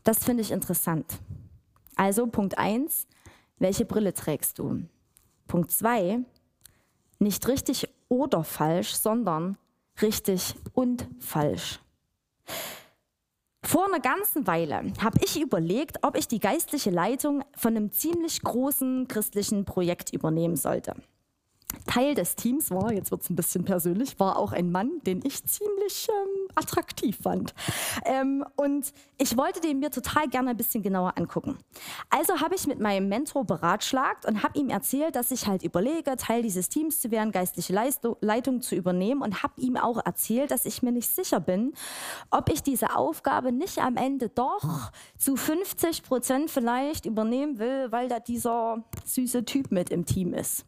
Das 0.03 0.24
finde 0.24 0.41
ich 0.41 0.51
interessant. 0.51 1.20
Also 1.96 2.27
Punkt 2.27 2.58
1, 2.58 3.08
welche 3.60 3.86
Brille 3.86 4.13
trägst 4.13 4.60
du? 4.60 4.84
Punkt 5.48 5.72
2, 5.72 6.20
nicht 7.20 7.48
richtig 7.48 7.88
oder 8.10 8.43
falsch, 8.43 8.93
sondern 8.96 9.58
richtig 10.01 10.55
und 10.74 11.08
falsch. 11.20 11.79
Vor 13.63 13.86
einer 13.86 14.00
ganzen 14.00 14.48
Weile 14.48 14.91
habe 15.01 15.20
ich 15.24 15.39
überlegt, 15.39 16.00
ob 16.01 16.18
ich 16.18 16.27
die 16.27 16.39
geistliche 16.39 16.89
Leitung 16.89 17.44
von 17.56 17.75
einem 17.75 17.91
ziemlich 17.91 18.41
großen 18.41 19.08
christlichen 19.08 19.65
Projekt 19.65 20.12
übernehmen 20.12 20.56
sollte. 20.56 20.96
Teil 21.86 22.16
des 22.16 22.36
Teams 22.36 22.72
war, 22.72 22.94
jetzt 22.94 23.12
wird 23.12 23.22
es 23.22 23.30
ein 23.30 23.36
bisschen 23.36 23.66
persönlich, 23.66 24.20
war 24.20 24.38
auch 24.38 24.51
ein 24.51 24.72
Mann, 24.72 25.01
den 25.06 25.22
ich 25.25 25.44
ziemlich 25.46 26.08
ähm, 26.10 26.48
attraktiv 26.56 27.18
fand. 27.22 27.54
Ähm, 28.06 28.46
und 28.56 28.94
ich 29.18 29.38
wollte 29.38 29.60
den 29.60 29.80
mir 29.80 29.92
total 29.92 30.28
gerne 30.28 30.51
ein 30.51 30.58
bisschen 30.58 30.84
genauer 30.84 31.18
angucken. 31.18 31.58
Also 32.10 32.40
habe 32.40 32.56
ich 32.56 32.68
mit 32.68 32.80
meinem 32.80 33.10
Mentor 33.10 33.46
beratschlagt 33.46 34.25
und 34.25 34.44
habe 34.44 34.58
ihm 34.58 34.70
erzählt, 34.70 35.16
dass 35.16 35.32
ich 35.32 35.48
halt 35.48 35.63
überlege, 35.63 36.16
Teil 36.18 36.42
dieses 36.42 36.70
Teams 36.70 37.00
zu 37.00 37.12
werden, 37.12 37.32
geistliche 37.32 37.74
Leistung, 37.74 38.16
Leitung 38.22 38.62
zu 38.62 38.75
übernehmen 38.75 39.22
und 39.22 39.44
habe 39.44 39.60
ihm 39.60 39.78
auch 39.78 40.04
erzählt, 40.06 40.51
dass 40.51 40.66
ich 40.66 40.82
mir 40.82 40.92
nicht 40.92 41.13
sicher 41.13 41.40
bin, 41.40 41.74
ob 42.30 42.50
ich 42.50 42.63
diese 42.63 42.96
Aufgabe 42.96 43.51
nicht 43.51 43.80
am 43.80 43.98
Ende 43.98 44.30
doch 44.30 44.92
zu 45.18 45.36
50 45.36 46.04
Prozent 46.04 46.50
vielleicht 46.50 47.06
übernehmen 47.06 47.60
will, 47.60 47.92
weil 47.92 48.08
da 48.08 48.20
dieser 48.20 48.84
süße 49.06 49.46
Typ 49.46 49.72
mit 49.72 49.90
im 49.90 50.06
Team 50.06 50.34
ist. 50.34 50.66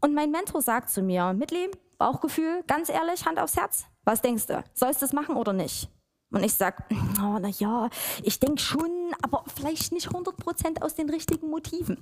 Und 0.00 0.14
mein 0.14 0.30
Mentor 0.30 0.62
sagt 0.62 0.90
zu 0.90 1.02
mir, 1.02 1.32
Mitli, 1.32 1.70
Bauchgefühl, 1.98 2.62
ganz 2.66 2.88
ehrlich, 2.88 3.26
Hand 3.26 3.38
aufs 3.40 3.56
Herz, 3.56 3.86
was 4.04 4.22
denkst 4.22 4.46
du? 4.46 4.62
Sollst 4.74 5.02
du 5.02 5.06
das 5.06 5.12
machen 5.12 5.36
oder 5.36 5.52
nicht? 5.52 5.88
Und 6.30 6.44
ich 6.44 6.54
sage, 6.54 6.84
oh, 7.20 7.38
na 7.40 7.48
ja, 7.48 7.88
ich 8.22 8.38
denke 8.38 8.60
schon, 8.60 9.12
aber 9.22 9.44
vielleicht 9.54 9.92
nicht 9.92 10.08
100% 10.08 10.82
aus 10.82 10.94
den 10.94 11.10
richtigen 11.10 11.48
Motiven. 11.50 11.98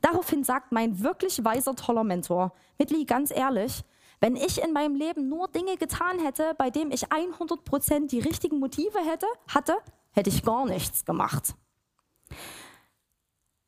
Daraufhin 0.00 0.44
sagt 0.44 0.72
mein 0.72 1.00
wirklich 1.00 1.44
weiser, 1.44 1.76
toller 1.76 2.04
Mentor, 2.04 2.52
Mitli, 2.78 3.04
ganz 3.04 3.30
ehrlich, 3.30 3.84
wenn 4.20 4.34
ich 4.34 4.62
in 4.62 4.72
meinem 4.72 4.96
Leben 4.96 5.28
nur 5.28 5.48
Dinge 5.48 5.76
getan 5.76 6.18
hätte, 6.18 6.54
bei 6.56 6.70
denen 6.70 6.90
ich 6.90 7.08
100% 7.08 8.08
die 8.08 8.20
richtigen 8.20 8.58
Motive 8.58 8.98
hätte, 8.98 9.26
hatte, 9.48 9.76
hätte 10.12 10.30
ich 10.30 10.42
gar 10.42 10.64
nichts 10.64 11.04
gemacht. 11.04 11.54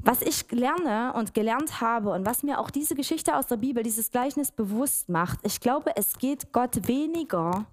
Was 0.09 0.23
ich 0.23 0.51
lerne 0.53 1.13
und 1.13 1.35
gelernt 1.35 1.83
habe 1.83 2.13
und 2.13 2.25
was 2.25 2.43
mir 2.43 2.61
auch 2.61 2.71
diese 2.71 2.95
Geschichte 2.95 3.37
aus 3.37 3.47
der 3.47 3.59
Bibel, 3.59 3.83
dieses 3.83 4.11
Gleichnis 4.11 4.51
bewusst 4.51 5.11
macht, 5.11 5.41
ich 5.43 5.61
glaube, 5.61 5.95
es 5.97 6.17
geht 6.17 6.51
Gott 6.51 6.89
weniger 6.89 7.67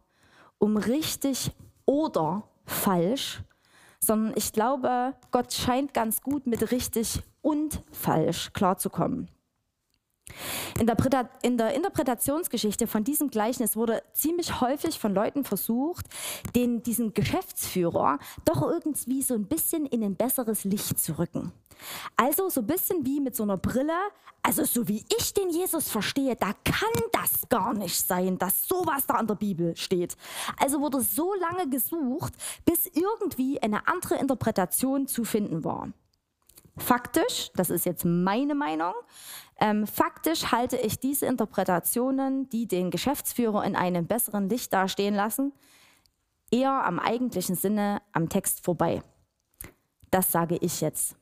um 0.58 0.76
richtig 0.76 1.54
oder 1.86 2.44
falsch, 2.66 3.42
sondern 4.02 4.34
ich 4.36 4.52
glaube, 4.52 5.14
Gott 5.32 5.54
scheint 5.54 5.94
ganz 5.94 6.22
gut 6.22 6.46
mit 6.46 6.74
richtig 6.74 7.22
und 7.42 7.82
falsch 7.94 8.52
klarzukommen. 8.52 9.30
In 10.80 10.88
der, 10.88 11.30
in 11.44 11.58
der, 11.58 11.74
Interpretationsgeschichte 11.74 12.88
von 12.88 13.04
diesem 13.04 13.30
Gleichnis 13.30 13.76
wurde 13.76 14.02
ziemlich 14.14 14.60
häufig 14.60 15.00
von 15.00 15.14
Leuten 15.14 15.46
versucht, 15.46 16.08
den, 16.56 16.84
diesen 16.84 17.14
Geschäftsführer 17.14 18.20
doch 18.44 18.62
irgendwie 18.62 19.22
so 19.22 19.36
ein 19.36 19.46
bisschen 19.46 19.86
in 19.86 20.04
ein 20.04 20.16
besseres 20.16 20.64
Licht 20.64 21.00
zu 21.00 21.18
rücken. 21.20 21.52
Also 22.16 22.50
so 22.50 22.62
ein 22.62 22.68
bisschen 22.68 23.06
wie 23.06 23.20
mit 23.20 23.36
so 23.36 23.44
einer 23.44 23.58
Brille, 23.58 23.98
also 24.42 24.64
so 24.66 24.88
wie 24.88 25.06
ich 25.18 25.34
den 25.34 25.50
Jesus 25.50 25.90
verstehe, 25.90 26.36
da 26.36 26.54
kann 26.64 27.04
das 27.12 27.48
gar 27.50 27.74
nicht 27.74 28.08
sein, 28.08 28.38
dass 28.38 28.68
sowas 28.68 29.06
da 29.08 29.16
an 29.16 29.28
der 29.28 29.36
Bibel 29.36 29.76
steht. 29.78 30.16
Also 30.58 30.82
wurde 30.82 31.02
so 31.02 31.34
lange 31.36 31.70
gesucht, 31.70 32.34
bis 32.66 32.88
irgendwie 32.88 33.62
eine 33.62 33.88
andere 33.88 34.16
Interpretation 34.16 35.08
zu 35.08 35.24
finden 35.24 35.64
war. 35.64 35.90
Faktisch, 36.78 37.52
das 37.56 37.70
ist 37.70 37.86
jetzt 37.86 38.04
meine 38.04 38.54
Meinung, 38.54 38.94
ähm, 39.60 39.88
faktisch 39.88 40.52
halte 40.52 40.78
ich 40.78 41.00
diese 41.00 41.26
Interpretationen, 41.26 42.50
die 42.50 42.68
den 42.68 42.92
Geschäftsführer 42.92 43.64
in 43.64 43.76
einem 43.76 44.08
besseren 44.08 44.50
Licht 44.50 44.74
dastehen 44.74 45.16
lassen, 45.16 45.54
eher 46.52 46.86
am 46.86 47.00
eigentlichen 47.00 47.56
Sinne 47.56 48.02
am 48.12 48.30
Text 48.30 48.64
vorbei. 48.66 49.02
Das 50.12 50.32
sage 50.32 50.58
ich 50.62 50.82
jetzt. 50.82 51.16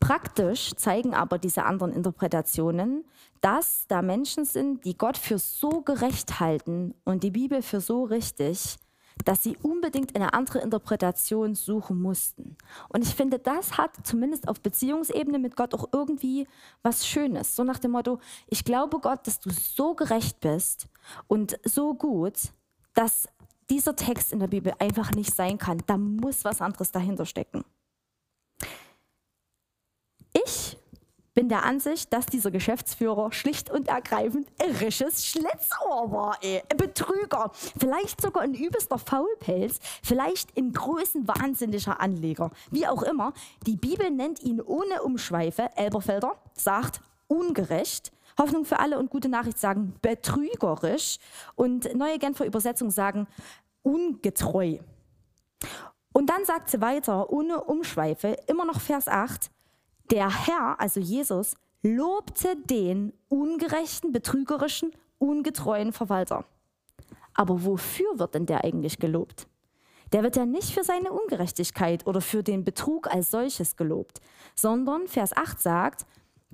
Praktisch 0.00 0.74
zeigen 0.76 1.14
aber 1.14 1.38
diese 1.38 1.64
anderen 1.64 1.92
Interpretationen, 1.92 3.04
dass 3.40 3.86
da 3.88 4.02
Menschen 4.02 4.44
sind, 4.44 4.84
die 4.84 4.96
Gott 4.96 5.16
für 5.16 5.38
so 5.38 5.82
gerecht 5.82 6.40
halten 6.40 6.94
und 7.04 7.22
die 7.22 7.30
Bibel 7.30 7.62
für 7.62 7.80
so 7.80 8.04
richtig, 8.04 8.76
dass 9.24 9.42
sie 9.42 9.56
unbedingt 9.62 10.14
eine 10.16 10.34
andere 10.34 10.58
Interpretation 10.60 11.54
suchen 11.54 12.00
mussten. 12.00 12.56
Und 12.88 13.02
ich 13.02 13.14
finde, 13.14 13.38
das 13.38 13.78
hat 13.78 13.90
zumindest 14.04 14.48
auf 14.48 14.60
Beziehungsebene 14.60 15.38
mit 15.38 15.56
Gott 15.56 15.74
auch 15.74 15.88
irgendwie 15.92 16.46
was 16.82 17.06
Schönes. 17.06 17.54
So 17.54 17.64
nach 17.64 17.78
dem 17.78 17.92
Motto, 17.92 18.18
ich 18.48 18.64
glaube 18.64 18.98
Gott, 18.98 19.26
dass 19.26 19.40
du 19.40 19.50
so 19.50 19.94
gerecht 19.94 20.40
bist 20.40 20.88
und 21.28 21.58
so 21.64 21.94
gut, 21.94 22.34
dass 22.94 23.28
dieser 23.70 23.96
Text 23.96 24.32
in 24.32 24.40
der 24.40 24.48
Bibel 24.48 24.74
einfach 24.78 25.12
nicht 25.12 25.34
sein 25.34 25.58
kann. 25.58 25.82
Da 25.86 25.96
muss 25.96 26.44
was 26.44 26.60
anderes 26.60 26.90
dahinter 26.90 27.24
stecken. 27.26 27.64
Ich 30.32 30.76
bin 31.34 31.48
der 31.48 31.64
Ansicht, 31.64 32.12
dass 32.12 32.26
dieser 32.26 32.50
Geschäftsführer 32.50 33.32
schlicht 33.32 33.70
und 33.70 33.88
ergreifend 33.88 34.48
ein 34.62 34.70
risches 34.76 35.26
Schlitzohr 35.26 36.10
war, 36.12 36.38
ey. 36.42 36.62
ein 36.70 36.76
Betrüger, 36.76 37.50
vielleicht 37.78 38.20
sogar 38.20 38.42
ein 38.42 38.54
übelster 38.54 38.98
Faulpelz, 38.98 39.80
vielleicht 40.02 40.56
ein 40.56 40.72
größenwahnsinniger 40.72 42.00
Anleger. 42.00 42.50
Wie 42.70 42.86
auch 42.86 43.02
immer, 43.02 43.32
die 43.66 43.76
Bibel 43.76 44.10
nennt 44.10 44.42
ihn 44.42 44.60
ohne 44.60 45.02
Umschweife, 45.02 45.70
Elberfelder 45.76 46.36
sagt 46.54 47.00
ungerecht, 47.26 48.12
Hoffnung 48.38 48.64
für 48.64 48.78
alle 48.78 48.98
und 48.98 49.10
gute 49.10 49.28
Nachricht 49.28 49.58
sagen 49.58 49.94
betrügerisch 50.02 51.18
und 51.54 51.94
neue 51.94 52.18
Genfer 52.18 52.46
Übersetzung 52.46 52.90
sagen 52.90 53.26
ungetreu. 53.82 54.78
Und 56.12 56.30
dann 56.30 56.44
sagt 56.44 56.70
sie 56.70 56.80
weiter, 56.80 57.30
ohne 57.30 57.64
Umschweife, 57.64 58.36
immer 58.46 58.64
noch 58.64 58.80
Vers 58.80 59.08
8, 59.08 59.50
der 60.10 60.46
Herr, 60.46 60.80
also 60.80 61.00
Jesus, 61.00 61.54
lobte 61.82 62.56
den 62.56 63.12
ungerechten, 63.28 64.12
betrügerischen, 64.12 64.92
ungetreuen 65.18 65.92
Verwalter. 65.92 66.44
Aber 67.34 67.64
wofür 67.64 68.18
wird 68.18 68.34
denn 68.34 68.46
der 68.46 68.64
eigentlich 68.64 68.98
gelobt? 68.98 69.46
Der 70.12 70.22
wird 70.22 70.36
ja 70.36 70.46
nicht 70.46 70.70
für 70.72 70.84
seine 70.84 71.10
Ungerechtigkeit 71.10 72.06
oder 72.06 72.20
für 72.20 72.42
den 72.42 72.64
Betrug 72.64 73.12
als 73.12 73.30
solches 73.30 73.76
gelobt, 73.76 74.20
sondern 74.54 75.08
Vers 75.08 75.36
8 75.36 75.60
sagt, 75.60 76.06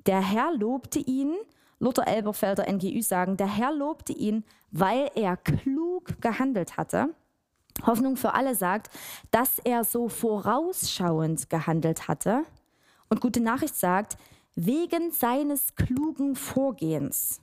der 0.05 0.21
Herr 0.21 0.51
lobte 0.53 0.99
ihn, 0.99 1.35
Luther 1.79 2.07
Elberfelder 2.07 2.71
NGÜ 2.71 3.01
sagen, 3.01 3.37
der 3.37 3.47
Herr 3.47 3.71
lobte 3.71 4.13
ihn, 4.13 4.43
weil 4.71 5.09
er 5.15 5.37
klug 5.37 6.21
gehandelt 6.21 6.77
hatte. 6.77 7.13
Hoffnung 7.85 8.17
für 8.17 8.33
alle 8.33 8.55
sagt, 8.55 8.89
dass 9.31 9.59
er 9.59 9.83
so 9.83 10.09
vorausschauend 10.09 11.49
gehandelt 11.49 12.07
hatte 12.07 12.43
und 13.11 13.21
gute 13.21 13.41
Nachricht 13.41 13.75
sagt, 13.75 14.17
wegen 14.55 15.11
seines 15.11 15.75
klugen 15.75 16.35
Vorgehens. 16.35 17.41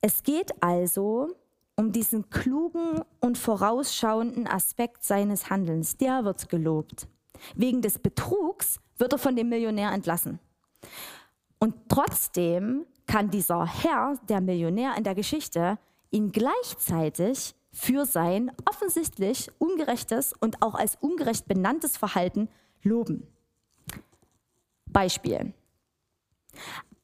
Es 0.00 0.22
geht 0.22 0.62
also 0.62 1.28
um 1.76 1.92
diesen 1.92 2.28
klugen 2.30 3.02
und 3.20 3.38
vorausschauenden 3.38 4.46
Aspekt 4.46 5.04
seines 5.04 5.48
Handelns. 5.50 5.96
Der 5.96 6.24
wird 6.24 6.48
gelobt. 6.48 7.08
Wegen 7.54 7.80
des 7.80 7.98
Betrugs 7.98 8.80
wird 8.98 9.12
er 9.12 9.18
von 9.18 9.36
dem 9.36 9.48
Millionär 9.48 9.92
entlassen. 9.92 10.40
Und 11.58 11.74
trotzdem 11.88 12.86
kann 13.06 13.30
dieser 13.30 13.66
Herr, 13.66 14.18
der 14.28 14.40
Millionär 14.40 14.94
in 14.96 15.04
der 15.04 15.14
Geschichte, 15.14 15.78
ihn 16.10 16.32
gleichzeitig 16.32 17.54
für 17.72 18.04
sein 18.04 18.50
offensichtlich 18.68 19.50
ungerechtes 19.58 20.32
und 20.40 20.60
auch 20.60 20.74
als 20.74 20.96
ungerecht 21.00 21.46
benanntes 21.46 21.96
Verhalten 21.96 22.48
loben. 22.82 23.26
Beispiel. 24.92 25.52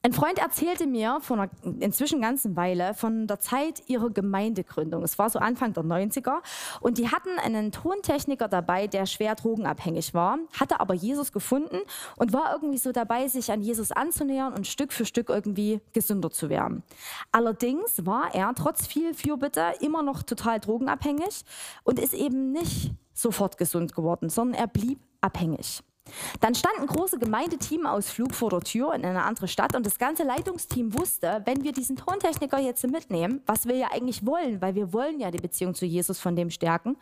Ein 0.07 0.12
Freund 0.12 0.38
erzählte 0.38 0.87
mir 0.87 1.19
vor 1.21 1.37
einer 1.37 1.50
inzwischen 1.81 2.21
ganzen 2.21 2.55
Weile 2.55 2.95
von 2.95 3.26
der 3.26 3.40
Zeit 3.40 3.83
ihrer 3.88 4.09
Gemeindegründung. 4.09 5.02
Es 5.02 5.19
war 5.19 5.31
so 5.31 5.40
Anfang 5.40 5.73
der 5.73 5.83
90er 5.83 6.43
und 6.81 6.99
die 6.99 7.09
hatten 7.09 7.40
einen 7.40 7.73
Tontechniker 7.73 8.47
dabei, 8.47 8.87
der 8.87 9.07
schwer 9.07 9.35
drogenabhängig 9.35 10.14
war, 10.14 10.38
hatte 10.57 10.78
aber 10.78 10.95
Jesus 10.95 11.33
gefunden 11.33 11.78
und 12.19 12.33
war 12.33 12.52
irgendwie 12.52 12.78
so 12.78 12.93
dabei, 12.93 13.26
sich 13.26 13.50
an 13.50 13.62
Jesus 13.62 13.90
anzunähern 13.90 14.55
und 14.55 14.69
Stück 14.69 14.93
für 14.93 15.07
Stück 15.07 15.28
irgendwie 15.28 15.81
gesünder 15.93 16.31
zu 16.31 16.49
werden. 16.50 16.85
Allerdings 17.33 18.07
war 18.07 18.33
er 18.33 18.55
trotz 18.55 18.87
viel 18.87 19.12
Fürbitte 19.12 19.73
immer 19.81 20.05
noch 20.05 20.23
total 20.23 20.61
drogenabhängig 20.61 21.45
und 21.83 21.99
ist 21.99 22.14
eben 22.14 22.52
nicht 22.52 22.93
sofort 23.13 23.58
gesund 23.58 23.93
geworden, 23.93 24.28
sondern 24.28 24.61
er 24.61 24.69
blieb 24.69 25.00
abhängig. 25.21 25.82
Dann 26.40 26.54
stand 26.54 26.78
ein 26.78 26.86
großer 26.86 27.19
Gemeindeteamausflug 27.19 28.34
vor 28.34 28.50
der 28.50 28.60
Tür 28.60 28.95
in 28.95 29.04
eine 29.04 29.25
andere 29.25 29.49
Stadt 29.49 29.75
und 29.76 29.84
das 29.86 29.99
ganze 29.99 30.23
Leitungsteam 30.23 30.99
wusste, 30.99 31.42
wenn 31.45 31.64
wir 31.64 31.73
diesen 31.73 31.97
Tontechniker 31.97 32.58
jetzt 32.58 32.86
mitnehmen, 32.86 33.40
was 33.47 33.66
wir 33.66 33.76
ja 33.76 33.88
eigentlich 33.92 34.25
wollen, 34.25 34.60
weil 34.60 34.75
wir 34.75 34.92
wollen 34.92 35.21
ja 35.21 35.30
die 35.30 35.38
Beziehung 35.38 35.75
zu 35.75 35.86
Jesus 35.86 36.21
von 36.21 36.36
dem 36.36 36.50
stärken, 36.50 36.97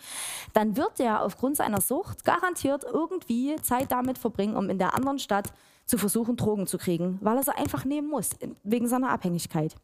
dann 0.53 0.77
wird 0.77 1.01
er 1.01 1.23
aufgrund 1.23 1.57
seiner 1.57 1.81
Sucht 1.81 2.25
garantiert 2.25 2.85
irgendwie 2.85 3.57
Zeit 3.63 3.93
damit 3.93 4.19
verbringen, 4.19 4.57
um 4.57 4.71
in 4.71 4.79
der 4.79 4.95
anderen 4.95 5.19
Stadt 5.19 5.53
zu 5.87 5.99
versuchen, 5.99 6.37
Drogen 6.37 6.67
zu 6.67 6.79
kriegen, 6.79 7.19
weil 7.21 7.37
er 7.37 7.43
sie 7.43 7.57
einfach 7.57 7.85
nehmen 7.85 8.09
muss, 8.09 8.31
wegen 8.63 8.89
seiner 8.89 9.11
Abhängigkeit. 9.11 9.75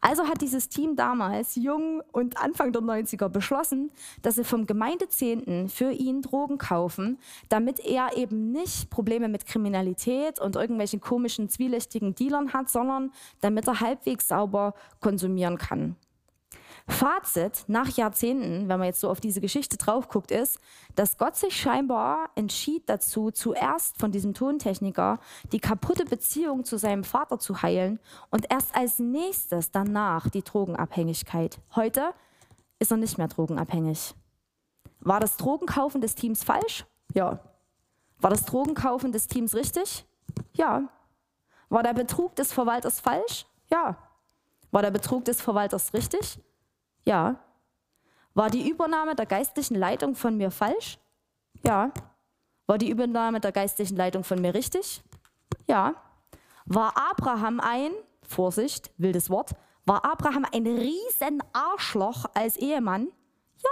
Also 0.00 0.24
hat 0.28 0.40
dieses 0.40 0.68
Team 0.68 0.96
damals, 0.96 1.56
jung 1.56 2.02
und 2.12 2.36
Anfang 2.38 2.72
der 2.72 2.82
90er, 2.82 3.28
beschlossen, 3.28 3.90
dass 4.22 4.36
sie 4.36 4.44
vom 4.44 4.66
Gemeindezehnten 4.66 5.68
für 5.68 5.90
ihn 5.90 6.22
Drogen 6.22 6.58
kaufen, 6.58 7.18
damit 7.48 7.80
er 7.80 8.16
eben 8.16 8.52
nicht 8.52 8.90
Probleme 8.90 9.28
mit 9.28 9.46
Kriminalität 9.46 10.40
und 10.40 10.56
irgendwelchen 10.56 11.00
komischen, 11.00 11.48
zwielichtigen 11.48 12.14
Dealern 12.14 12.52
hat, 12.52 12.68
sondern 12.68 13.10
damit 13.40 13.66
er 13.66 13.80
halbwegs 13.80 14.28
sauber 14.28 14.74
konsumieren 15.00 15.58
kann. 15.58 15.96
Fazit 16.88 17.64
nach 17.68 17.88
Jahrzehnten, 17.90 18.68
wenn 18.68 18.78
man 18.78 18.86
jetzt 18.86 19.00
so 19.00 19.10
auf 19.10 19.20
diese 19.20 19.40
Geschichte 19.40 19.76
drauf 19.76 20.08
guckt, 20.08 20.30
ist, 20.30 20.58
dass 20.94 21.18
Gott 21.18 21.36
sich 21.36 21.54
scheinbar 21.54 22.30
entschied 22.34 22.88
dazu, 22.88 23.30
zuerst 23.30 23.98
von 23.98 24.10
diesem 24.10 24.32
Tontechniker 24.32 25.20
die 25.52 25.60
kaputte 25.60 26.06
Beziehung 26.06 26.64
zu 26.64 26.78
seinem 26.78 27.04
Vater 27.04 27.38
zu 27.38 27.62
heilen 27.62 28.00
und 28.30 28.50
erst 28.50 28.74
als 28.74 28.98
nächstes 28.98 29.70
danach 29.70 30.30
die 30.30 30.42
Drogenabhängigkeit. 30.42 31.58
Heute 31.76 32.14
ist 32.78 32.90
er 32.90 32.96
nicht 32.96 33.18
mehr 33.18 33.28
drogenabhängig. 33.28 34.14
War 35.00 35.20
das 35.20 35.36
Drogenkaufen 35.36 36.00
des 36.00 36.14
Teams 36.14 36.42
falsch? 36.42 36.86
Ja. 37.14 37.38
War 38.18 38.30
das 38.30 38.44
Drogenkaufen 38.44 39.12
des 39.12 39.28
Teams 39.28 39.54
richtig? 39.54 40.06
Ja. 40.54 40.88
War 41.68 41.82
der 41.82 41.94
Betrug 41.94 42.34
des 42.34 42.52
Verwalters 42.52 42.98
falsch? 42.98 43.46
Ja. 43.70 43.98
War 44.70 44.82
der 44.82 44.90
Betrug 44.90 45.24
des 45.26 45.40
Verwalters 45.40 45.92
richtig? 45.92 46.40
Ja. 47.08 47.36
War 48.34 48.50
die 48.50 48.68
Übernahme 48.68 49.14
der 49.14 49.24
geistlichen 49.24 49.76
Leitung 49.76 50.14
von 50.14 50.36
mir 50.36 50.50
falsch? 50.50 50.98
Ja. 51.64 51.90
War 52.66 52.76
die 52.76 52.90
Übernahme 52.90 53.40
der 53.40 53.50
geistlichen 53.50 53.96
Leitung 53.96 54.24
von 54.24 54.42
mir 54.42 54.52
richtig? 54.52 55.02
Ja. 55.66 55.94
War 56.66 56.92
Abraham 57.10 57.60
ein, 57.60 57.92
Vorsicht, 58.22 58.90
wildes 58.98 59.30
Wort, 59.30 59.52
war 59.86 60.04
Abraham 60.04 60.44
ein 60.52 60.66
riesen 60.66 61.42
Arschloch 61.54 62.26
als 62.34 62.58
Ehemann? 62.58 63.08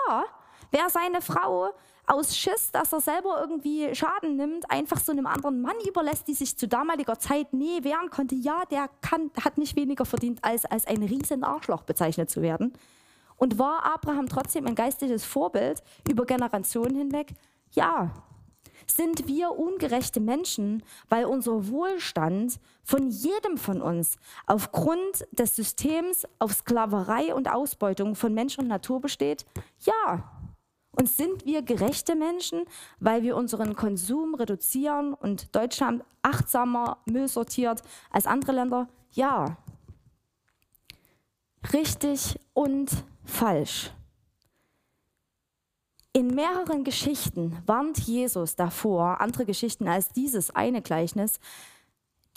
Ja. 0.08 0.24
Wer 0.70 0.88
seine 0.88 1.20
Frau 1.20 1.74
aus 2.06 2.34
Schiss, 2.34 2.70
dass 2.72 2.94
er 2.94 3.00
selber 3.00 3.38
irgendwie 3.38 3.94
Schaden 3.94 4.36
nimmt, 4.36 4.70
einfach 4.70 4.98
so 4.98 5.12
einem 5.12 5.26
anderen 5.26 5.60
Mann 5.60 5.76
überlässt, 5.86 6.26
die 6.26 6.34
sich 6.34 6.56
zu 6.56 6.68
damaliger 6.68 7.18
Zeit 7.18 7.52
nie 7.52 7.84
wehren 7.84 8.08
konnte, 8.08 8.34
ja, 8.34 8.62
der 8.70 8.88
kann, 9.02 9.30
hat 9.44 9.58
nicht 9.58 9.76
weniger 9.76 10.06
verdient, 10.06 10.42
als 10.42 10.64
als 10.64 10.86
ein 10.86 11.02
riesen 11.02 11.44
Arschloch 11.44 11.82
bezeichnet 11.82 12.30
zu 12.30 12.40
werden. 12.40 12.72
Und 13.36 13.58
war 13.58 13.84
Abraham 13.84 14.28
trotzdem 14.28 14.66
ein 14.66 14.74
geistliches 14.74 15.24
Vorbild 15.24 15.82
über 16.08 16.24
Generationen 16.24 16.96
hinweg? 16.96 17.34
Ja. 17.72 18.12
Sind 18.86 19.26
wir 19.26 19.58
ungerechte 19.58 20.20
Menschen, 20.20 20.82
weil 21.08 21.24
unser 21.24 21.68
Wohlstand 21.68 22.60
von 22.84 23.08
jedem 23.08 23.58
von 23.58 23.82
uns 23.82 24.16
aufgrund 24.46 25.26
des 25.32 25.56
Systems 25.56 26.26
auf 26.38 26.52
Sklaverei 26.52 27.34
und 27.34 27.52
Ausbeutung 27.52 28.14
von 28.14 28.32
Mensch 28.32 28.58
und 28.58 28.68
Natur 28.68 29.00
besteht? 29.00 29.44
Ja. 29.80 30.30
Und 30.92 31.08
sind 31.10 31.44
wir 31.44 31.60
gerechte 31.62 32.14
Menschen, 32.14 32.64
weil 33.00 33.22
wir 33.22 33.36
unseren 33.36 33.76
Konsum 33.76 34.34
reduzieren 34.34 35.12
und 35.12 35.54
Deutschland 35.54 36.02
achtsamer 36.22 36.98
Müll 37.04 37.28
sortiert 37.28 37.82
als 38.10 38.26
andere 38.26 38.52
Länder? 38.52 38.88
Ja. 39.12 39.58
Richtig 41.72 42.38
und 42.54 42.90
falsch. 43.26 43.92
In 46.12 46.28
mehreren 46.28 46.82
Geschichten 46.82 47.58
warnt 47.66 47.98
Jesus 47.98 48.56
davor, 48.56 49.20
andere 49.20 49.44
Geschichten 49.44 49.86
als 49.86 50.08
dieses 50.08 50.50
eine 50.50 50.80
Gleichnis, 50.80 51.38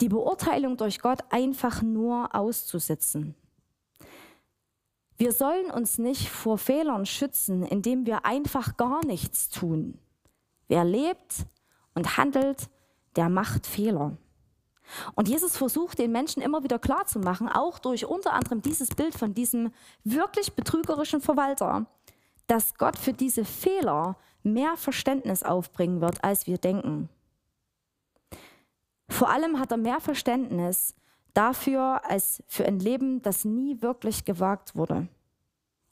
die 0.02 0.08
Beurteilung 0.08 0.76
durch 0.76 1.00
Gott 1.00 1.20
einfach 1.30 1.80
nur 1.80 2.34
auszusitzen. 2.34 3.34
Wir 5.16 5.32
sollen 5.32 5.70
uns 5.70 5.98
nicht 5.98 6.28
vor 6.28 6.58
Fehlern 6.58 7.06
schützen, 7.06 7.62
indem 7.62 8.06
wir 8.06 8.24
einfach 8.24 8.76
gar 8.76 9.04
nichts 9.04 9.48
tun. 9.48 9.98
Wer 10.68 10.84
lebt 10.84 11.46
und 11.94 12.16
handelt, 12.16 12.68
der 13.16 13.28
macht 13.28 13.66
Fehler. 13.66 14.16
Und 15.14 15.28
Jesus 15.28 15.56
versucht 15.56 15.98
den 15.98 16.12
Menschen 16.12 16.42
immer 16.42 16.62
wieder 16.62 16.78
klarzumachen, 16.78 17.48
auch 17.48 17.78
durch 17.78 18.06
unter 18.06 18.32
anderem 18.32 18.62
dieses 18.62 18.90
Bild 18.90 19.14
von 19.14 19.34
diesem 19.34 19.72
wirklich 20.04 20.54
betrügerischen 20.54 21.20
Verwalter, 21.20 21.86
dass 22.46 22.74
Gott 22.74 22.98
für 22.98 23.12
diese 23.12 23.44
Fehler 23.44 24.16
mehr 24.42 24.76
Verständnis 24.76 25.42
aufbringen 25.42 26.00
wird, 26.00 26.24
als 26.24 26.46
wir 26.46 26.58
denken. 26.58 27.08
Vor 29.08 29.28
allem 29.28 29.58
hat 29.58 29.70
er 29.70 29.76
mehr 29.76 30.00
Verständnis 30.00 30.94
dafür 31.34 32.02
als 32.08 32.42
für 32.46 32.64
ein 32.64 32.78
Leben, 32.78 33.22
das 33.22 33.44
nie 33.44 33.82
wirklich 33.82 34.24
gewagt 34.24 34.74
wurde, 34.74 35.08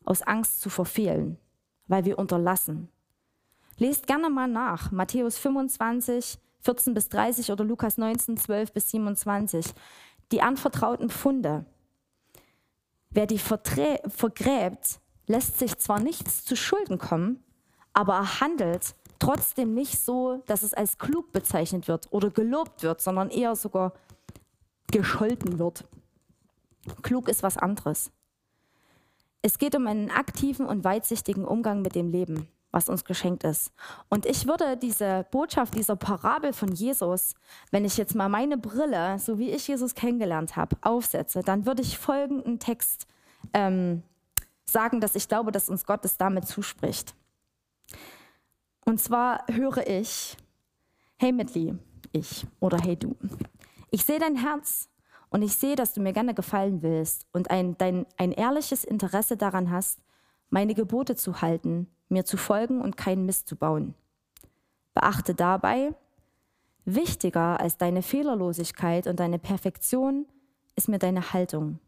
aus 0.04 0.22
Angst 0.22 0.61
zu 0.61 0.70
verfehlen, 0.70 1.38
weil 1.87 2.04
wir 2.04 2.18
unterlassen. 2.18 2.88
Lest 3.76 4.06
gerne 4.06 4.30
mal 4.30 4.48
nach, 4.48 4.90
Matthäus 4.90 5.38
25, 5.38 6.38
14 6.68 6.92
bis 6.92 7.09
30 7.09 7.50
oder 7.50 7.64
Lukas 7.64 7.96
19, 7.96 8.37
12 8.37 8.72
bis 8.72 8.90
27. 8.90 9.72
Die 10.33 10.42
anvertrauten 10.42 11.09
Pfunde. 11.09 11.64
Wer 13.09 13.26
die 13.26 13.38
vergräbt, 13.38 15.00
lässt 15.26 15.59
sich 15.59 15.78
zwar 15.78 15.98
nichts 15.98 16.44
zu 16.44 16.57
Schulden 16.57 16.98
kommen, 16.98 17.42
aber 17.94 18.16
er 18.16 18.40
handelt 18.42 18.94
trotzdem 19.18 19.72
nicht 19.72 19.98
so, 19.98 20.42
dass 20.44 20.62
es 20.62 20.74
als 20.74 20.98
klug 20.98 21.33
bezeichnet 21.33 21.88
wird 21.88 22.09
oder 22.11 22.28
gelobt 22.28 22.83
wird, 22.83 23.00
sondern 23.00 23.31
eher 23.31 23.57
sogar 23.57 23.94
gescholten 24.92 25.59
wird. 25.59 25.88
Klug 27.00 27.31
ist 27.31 27.42
was 27.42 27.57
anderes. 27.57 28.11
Es 29.40 29.57
geht 29.57 29.74
um 29.74 29.87
einen 29.87 30.11
aktiven 30.11 30.66
und 30.66 30.85
weitsichtigen 30.85 31.46
Umgang 31.46 31.81
mit 31.81 31.94
dem 31.94 32.11
Leben, 32.11 32.46
was 32.70 32.88
uns 32.88 33.04
geschenkt 33.04 33.44
ist. 33.44 33.72
Und 34.09 34.26
ich 34.26 34.46
würde 34.46 34.76
diese 34.76 35.26
Botschaft, 35.31 35.74
dieser 35.74 35.96
Parabel 35.96 36.52
von 36.52 36.72
Jesus, 36.72 37.35
wenn 37.70 37.85
ich 37.85 37.96
jetzt 37.96 38.14
mal 38.14 38.28
meine 38.28 38.59
Brille, 38.59 39.18
so 39.18 39.38
wie 39.38 39.50
ich 39.50 39.66
Jesus 39.68 39.94
kennengelernt 39.94 40.57
habe, 40.57 40.76
aufsetze, 40.83 41.42
dann 41.42 41.66
würde 41.66 41.83
ich 41.83 41.98
folgenden 41.98 42.59
Text 42.59 43.07
ähm, 43.54 44.02
sagen, 44.64 45.00
dass 45.00 45.14
ich 45.14 45.28
glaube, 45.28 45.52
dass 45.52 45.68
uns 45.68 45.87
Gott 45.87 46.04
es 46.04 46.18
damit 46.18 46.46
zuspricht. 46.46 47.14
Und 48.85 49.00
zwar 49.00 49.44
höre 49.48 49.87
ich, 49.87 50.37
hey 51.16 51.33
Mitli, 51.33 51.78
ich 52.12 52.46
oder 52.61 52.78
hey 52.78 52.96
du, 52.96 53.16
ich 53.90 54.04
sehe 54.04 54.18
dein 54.18 54.37
Herz 54.37 54.88
und 55.31 55.42
ich 55.42 55.57
sehe, 55.57 55.76
dass 55.76 55.94
du 55.94 56.00
mir 56.00 56.12
gerne 56.12 56.35
gefallen 56.35 56.83
willst 56.83 57.26
und 57.33 57.50
ein, 57.50 57.76
dein, 57.78 58.07
ein 58.16 58.33
ehrliches 58.33 58.85
Interesse 58.85 59.37
daran 59.37 59.70
hast, 59.70 60.00
meine 60.50 60.74
Gebote 60.74 61.16
zu 61.16 61.42
halten, 61.42 61.88
mir 62.08 62.24
zu 62.24 62.36
folgen 62.36 62.80
und 62.80 62.96
keinen 62.96 63.26
Mist 63.26 63.48
zu 63.48 63.56
bauen. 63.56 63.94
Beachte 64.94 65.34
dabei, 65.34 65.94
wichtiger 66.84 67.60
als 67.60 67.76
deine 67.76 68.02
Fehlerlosigkeit 68.02 69.06
und 69.06 69.20
deine 69.20 69.38
Perfektion 69.38 70.26
ist 70.76 70.88
mir 70.88 70.98
deine 70.98 71.32
Haltung. 71.32 71.78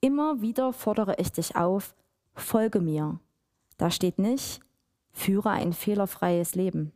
Immer 0.00 0.40
wieder 0.40 0.72
fordere 0.72 1.16
ich 1.18 1.32
dich 1.32 1.56
auf, 1.56 1.94
folge 2.34 2.80
mir. 2.80 3.18
Da 3.76 3.90
steht 3.90 4.18
nicht, 4.18 4.60
führe 5.12 5.50
ein 5.50 5.72
fehlerfreies 5.72 6.54
Leben. 6.54 6.92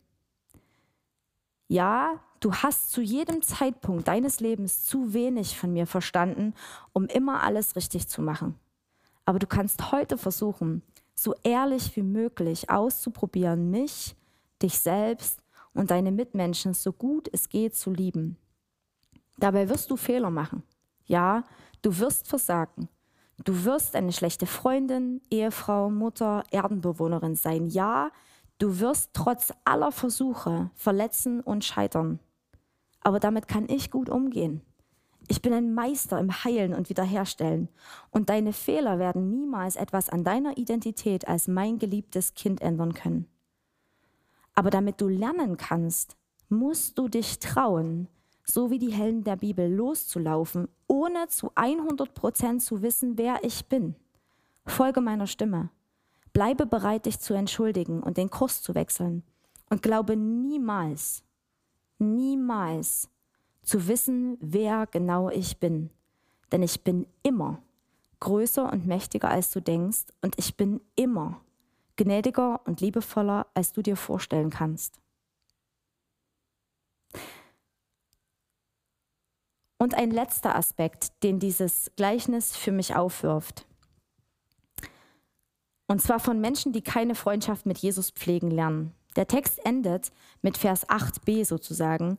Ja, 1.67 2.19
du 2.39 2.53
hast 2.53 2.91
zu 2.91 3.01
jedem 3.01 3.41
Zeitpunkt 3.41 4.07
deines 4.07 4.39
Lebens 4.39 4.85
zu 4.85 5.13
wenig 5.13 5.57
von 5.57 5.73
mir 5.73 5.87
verstanden, 5.87 6.53
um 6.93 7.05
immer 7.05 7.43
alles 7.43 7.75
richtig 7.75 8.07
zu 8.07 8.21
machen. 8.21 8.55
Aber 9.25 9.39
du 9.39 9.47
kannst 9.47 9.91
heute 9.91 10.17
versuchen, 10.17 10.83
so 11.15 11.33
ehrlich 11.43 11.95
wie 11.95 12.03
möglich 12.03 12.69
auszuprobieren, 12.69 13.71
mich, 13.71 14.15
dich 14.61 14.79
selbst 14.79 15.41
und 15.73 15.91
deine 15.91 16.11
Mitmenschen 16.11 16.73
so 16.73 16.93
gut 16.93 17.29
es 17.31 17.49
geht 17.49 17.75
zu 17.75 17.91
lieben. 17.91 18.37
Dabei 19.37 19.69
wirst 19.69 19.89
du 19.91 19.97
Fehler 19.97 20.29
machen. 20.29 20.63
Ja, 21.05 21.43
du 21.81 21.97
wirst 21.99 22.27
versagen. 22.27 22.89
Du 23.43 23.65
wirst 23.65 23.95
eine 23.95 24.13
schlechte 24.13 24.45
Freundin, 24.45 25.21
Ehefrau, 25.29 25.89
Mutter, 25.89 26.43
Erdenbewohnerin 26.51 27.35
sein. 27.35 27.67
Ja, 27.67 28.11
du 28.59 28.79
wirst 28.79 29.11
trotz 29.13 29.51
aller 29.65 29.91
Versuche 29.91 30.71
verletzen 30.75 31.41
und 31.41 31.65
scheitern. 31.65 32.19
Aber 33.01 33.19
damit 33.19 33.47
kann 33.47 33.67
ich 33.67 33.91
gut 33.91 34.09
umgehen. 34.09 34.61
Ich 35.27 35.41
bin 35.41 35.53
ein 35.53 35.73
Meister 35.73 36.19
im 36.19 36.43
Heilen 36.43 36.73
und 36.73 36.89
Wiederherstellen. 36.89 37.69
Und 38.11 38.29
deine 38.29 38.53
Fehler 38.53 38.99
werden 38.99 39.29
niemals 39.29 39.75
etwas 39.75 40.09
an 40.09 40.23
deiner 40.23 40.57
Identität 40.57 41.27
als 41.27 41.47
mein 41.47 41.79
geliebtes 41.79 42.33
Kind 42.33 42.61
ändern 42.61 42.93
können. 42.93 43.27
Aber 44.53 44.69
damit 44.69 45.01
du 45.01 45.07
lernen 45.07 45.57
kannst, 45.57 46.15
musst 46.49 46.97
du 46.97 47.07
dich 47.07 47.39
trauen, 47.39 48.07
so 48.43 48.69
wie 48.69 48.79
die 48.79 48.93
Helden 48.93 49.23
der 49.23 49.37
Bibel, 49.37 49.73
loszulaufen, 49.73 50.67
ohne 50.87 51.27
zu 51.27 51.51
100 51.55 52.13
Prozent 52.13 52.61
zu 52.61 52.81
wissen, 52.81 53.17
wer 53.17 53.43
ich 53.43 53.65
bin. 53.65 53.95
Folge 54.65 55.01
meiner 55.01 55.27
Stimme. 55.27 55.69
Bleibe 56.33 56.65
bereit, 56.65 57.05
dich 57.05 57.19
zu 57.19 57.33
entschuldigen 57.33 58.03
und 58.03 58.17
den 58.17 58.29
Kurs 58.29 58.61
zu 58.61 58.75
wechseln. 58.75 59.23
Und 59.69 59.81
glaube 59.81 60.15
niemals, 60.15 61.23
niemals 61.97 63.09
zu 63.65 63.87
wissen, 63.87 64.37
wer 64.39 64.87
genau 64.87 65.29
ich 65.29 65.57
bin. 65.59 65.89
Denn 66.51 66.63
ich 66.63 66.83
bin 66.83 67.07
immer 67.23 67.61
größer 68.19 68.71
und 68.71 68.85
mächtiger, 68.85 69.29
als 69.29 69.51
du 69.51 69.61
denkst. 69.61 70.05
Und 70.21 70.35
ich 70.37 70.55
bin 70.55 70.81
immer 70.95 71.41
gnädiger 71.95 72.61
und 72.65 72.81
liebevoller, 72.81 73.47
als 73.53 73.73
du 73.73 73.81
dir 73.81 73.95
vorstellen 73.95 74.49
kannst. 74.49 74.99
Und 79.77 79.93
ein 79.93 80.11
letzter 80.11 80.55
Aspekt, 80.55 81.23
den 81.23 81.39
dieses 81.39 81.91
Gleichnis 81.95 82.55
für 82.55 82.71
mich 82.71 82.95
aufwirft. 82.95 83.67
Und 85.87 86.01
zwar 86.01 86.19
von 86.19 86.41
Menschen, 86.41 86.71
die 86.71 86.81
keine 86.81 87.13
Freundschaft 87.13 87.65
mit 87.65 87.77
Jesus 87.77 88.09
pflegen 88.09 88.49
lernen. 88.49 88.93
Der 89.15 89.27
Text 89.27 89.63
endet 89.65 90.11
mit 90.41 90.57
Vers 90.57 90.87
8b 90.89 91.45
sozusagen. 91.45 92.17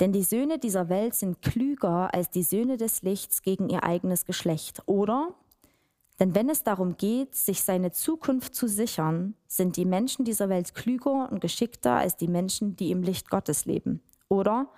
Denn 0.00 0.12
die 0.12 0.24
Söhne 0.24 0.58
dieser 0.58 0.88
Welt 0.88 1.14
sind 1.14 1.42
klüger 1.42 2.12
als 2.12 2.30
die 2.30 2.42
Söhne 2.42 2.76
des 2.76 3.02
Lichts 3.02 3.42
gegen 3.42 3.68
ihr 3.68 3.84
eigenes 3.84 4.24
Geschlecht. 4.24 4.82
Oder? 4.86 5.34
Denn 6.20 6.34
wenn 6.34 6.48
es 6.48 6.62
darum 6.62 6.96
geht, 6.96 7.34
sich 7.34 7.62
seine 7.62 7.90
Zukunft 7.90 8.54
zu 8.54 8.68
sichern, 8.68 9.34
sind 9.46 9.76
die 9.76 9.84
Menschen 9.84 10.24
dieser 10.24 10.48
Welt 10.48 10.74
klüger 10.74 11.30
und 11.30 11.40
geschickter 11.40 11.96
als 11.96 12.16
die 12.16 12.28
Menschen, 12.28 12.76
die 12.76 12.90
im 12.90 13.02
Licht 13.02 13.30
Gottes 13.30 13.64
leben. 13.64 14.00
Oder? 14.28 14.68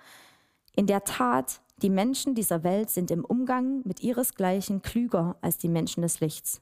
In 0.75 0.87
der 0.87 1.03
Tat, 1.03 1.61
die 1.81 1.89
Menschen 1.89 2.33
dieser 2.33 2.63
Welt 2.63 2.89
sind 2.89 3.11
im 3.11 3.23
Umgang 3.23 3.81
mit 3.85 4.01
ihresgleichen 4.01 4.81
klüger 4.81 5.35
als 5.41 5.57
die 5.57 5.69
Menschen 5.69 6.01
des 6.01 6.19
Lichts. 6.19 6.61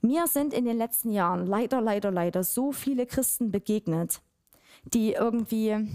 Mir 0.00 0.26
sind 0.26 0.52
in 0.52 0.64
den 0.64 0.76
letzten 0.76 1.12
Jahren 1.12 1.46
leider, 1.46 1.80
leider, 1.80 2.10
leider 2.10 2.42
so 2.42 2.72
viele 2.72 3.06
Christen 3.06 3.52
begegnet, 3.52 4.20
die 4.92 5.12
irgendwie 5.12 5.88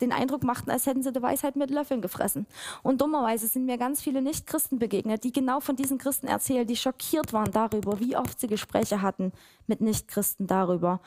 den 0.00 0.12
Eindruck 0.12 0.42
machten, 0.44 0.70
als 0.70 0.86
hätten 0.86 1.02
sie 1.02 1.12
die 1.12 1.22
Weisheit 1.22 1.56
mit 1.56 1.70
Löffeln 1.70 2.02
gefressen. 2.02 2.46
Und 2.82 3.00
dummerweise 3.00 3.46
sind 3.46 3.64
mir 3.64 3.78
ganz 3.78 4.02
viele 4.02 4.22
Nicht-Christen 4.22 4.78
begegnet, 4.78 5.24
die 5.24 5.32
genau 5.32 5.60
von 5.60 5.76
diesen 5.76 5.98
Christen 5.98 6.26
erzählen, 6.26 6.66
die 6.66 6.76
schockiert 6.76 7.32
waren 7.32 7.50
darüber, 7.50 7.98
wie 8.00 8.16
oft 8.16 8.38
sie 8.38 8.46
Gespräche 8.46 9.02
hatten 9.02 9.32
mit 9.66 9.80
Nicht-Christen 9.80 10.46
darüber 10.46 11.00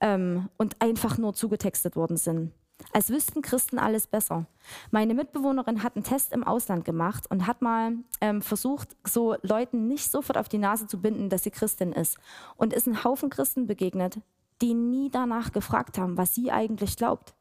ähm, 0.00 0.48
und 0.56 0.80
einfach 0.80 1.18
nur 1.18 1.34
zugetextet 1.34 1.96
worden 1.96 2.16
sind 2.16 2.52
als 2.92 3.10
wüssten 3.10 3.42
Christen 3.42 3.78
alles 3.78 4.06
besser. 4.06 4.46
Meine 4.90 5.14
Mitbewohnerin 5.14 5.82
hat 5.82 5.96
einen 5.96 6.04
Test 6.04 6.32
im 6.32 6.44
Ausland 6.44 6.84
gemacht 6.84 7.26
und 7.30 7.46
hat 7.46 7.62
mal 7.62 7.94
ähm, 8.20 8.42
versucht, 8.42 8.96
so 9.04 9.36
Leuten 9.42 9.86
nicht 9.86 10.10
sofort 10.10 10.38
auf 10.38 10.48
die 10.48 10.58
Nase 10.58 10.86
zu 10.86 11.00
binden, 11.00 11.28
dass 11.28 11.44
sie 11.44 11.50
Christin 11.50 11.92
ist. 11.92 12.18
Und 12.56 12.72
ist 12.72 12.86
ein 12.86 13.04
Haufen 13.04 13.30
Christen 13.30 13.66
begegnet, 13.66 14.18
die 14.62 14.74
nie 14.74 15.10
danach 15.10 15.52
gefragt 15.52 15.98
haben, 15.98 16.16
was 16.16 16.34
sie 16.34 16.50
eigentlich 16.50 16.96
glaubt. 16.96 17.34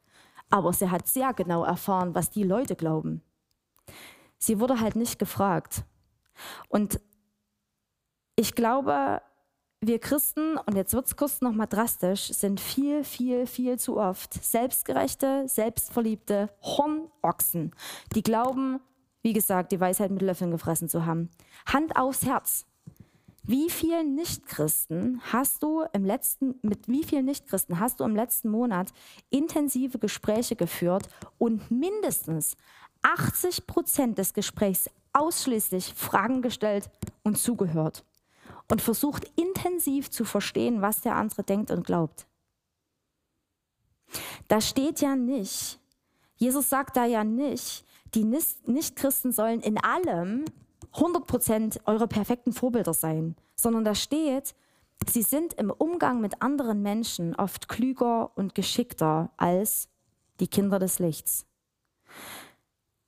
Aber 0.50 0.74
sie 0.74 0.90
hat 0.90 1.08
sehr 1.08 1.34
genau 1.34 1.64
erfahren, 1.64 2.16
was 2.16 2.30
die 2.30 2.44
Leute 2.44 2.76
glauben. 2.76 3.22
Sie 4.38 4.60
wurde 4.60 4.80
halt 4.80 4.96
nicht 4.96 5.20
gefragt. 5.20 5.86
Und 6.68 7.00
ich 8.36 8.56
glaube, 8.56 9.22
wir 9.82 10.00
Christen, 10.00 10.58
und 10.58 10.76
jetzt 10.76 10.94
wird 10.94 11.08
es 11.08 11.16
kurz 11.16 11.42
nochmal 11.42 11.68
drastisch, 11.68 12.28
sind 12.28 12.60
viel, 12.60 13.04
viel, 13.04 13.48
viel 13.48 13.78
zu 13.78 13.98
oft 13.98 14.34
selbstgerechte, 14.34 15.44
selbstverliebte 15.48 16.50
Hornochsen, 16.62 17.76
die 18.16 18.24
glauben, 18.24 18.80
wie 19.22 19.34
gesagt, 19.34 19.72
die 19.72 19.80
Weisheit 19.80 20.12
mit 20.12 20.22
Löffeln 20.22 20.52
gefressen 20.52 20.90
zu 20.90 21.06
haben. 21.06 21.30
Hand 21.66 21.96
aufs 21.96 22.26
Herz. 22.26 22.66
Wie 23.46 23.70
vielen 23.70 24.16
Nichtchristen 24.16 25.22
hast 25.32 25.64
du 25.64 25.84
im 25.92 26.06
letzten, 26.06 26.56
mit 26.62 26.88
wie 26.88 27.04
vielen 27.04 27.26
Nichtchristen 27.26 27.80
hast 27.80 28.00
du 28.00 28.06
im 28.06 28.16
letzten 28.16 28.50
Monat 28.50 28.94
intensive 29.30 30.00
Gespräche 30.00 30.56
geführt 30.56 31.10
und 31.38 31.70
mindestens 31.70 32.56
80 33.02 33.68
Prozent 33.68 34.18
des 34.18 34.34
Gesprächs 34.34 34.90
ausschließlich 35.12 35.94
Fragen 35.94 36.42
gestellt 36.42 36.90
und 37.24 37.38
zugehört? 37.38 38.06
und 38.70 38.82
versucht 38.82 39.32
intensiv 39.36 40.10
zu 40.10 40.26
verstehen, 40.26 40.82
was 40.82 41.02
der 41.02 41.16
andere 41.16 41.44
denkt 41.44 41.72
und 41.72 41.86
glaubt. 41.86 42.28
Da 44.48 44.62
steht 44.62 45.02
ja 45.02 45.16
nicht, 45.16 45.80
Jesus 46.36 46.70
sagt 46.70 46.98
da 46.98 47.06
ja 47.06 47.24
nicht, 47.24 47.86
die 48.14 48.26
Nichtchristen 48.26 49.32
sollen 49.32 49.62
in 49.62 49.78
allem 49.78 50.46
100% 50.96 51.80
eure 51.86 52.08
perfekten 52.08 52.54
Vorbilder 52.54 52.94
sein, 52.94 53.36
sondern 53.56 53.84
da 53.84 53.96
steht, 53.96 54.56
sie 55.08 55.22
sind 55.24 55.54
im 55.54 55.72
Umgang 55.72 56.22
mit 56.22 56.42
anderen 56.42 56.82
Menschen 56.82 57.36
oft 57.36 57.68
klüger 57.68 58.32
und 58.36 58.56
geschickter 58.56 59.32
als 59.38 59.90
die 60.40 60.48
Kinder 60.48 60.80
des 60.80 61.00
Lichts. 61.00 61.46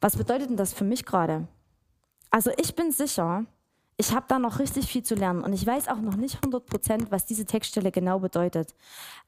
Was 0.01 0.17
bedeutet 0.17 0.49
denn 0.49 0.57
das 0.57 0.73
für 0.73 0.83
mich 0.83 1.05
gerade? 1.05 1.47
Also 2.29 2.51
ich 2.57 2.75
bin 2.75 2.91
sicher, 2.91 3.45
Ich 3.97 4.13
habe 4.13 4.25
da 4.27 4.39
noch 4.39 4.59
richtig 4.59 4.87
viel 4.87 5.03
zu 5.03 5.15
lernen 5.15 5.41
und 5.41 5.53
ich 5.53 5.65
weiß 5.65 5.87
auch 5.87 6.01
noch 6.01 6.17
nicht 6.17 6.35
100 6.35 6.65
Prozent, 6.65 7.11
was 7.11 7.25
diese 7.25 7.45
Textstelle 7.45 7.91
genau 7.91 8.19
bedeutet. 8.19 8.75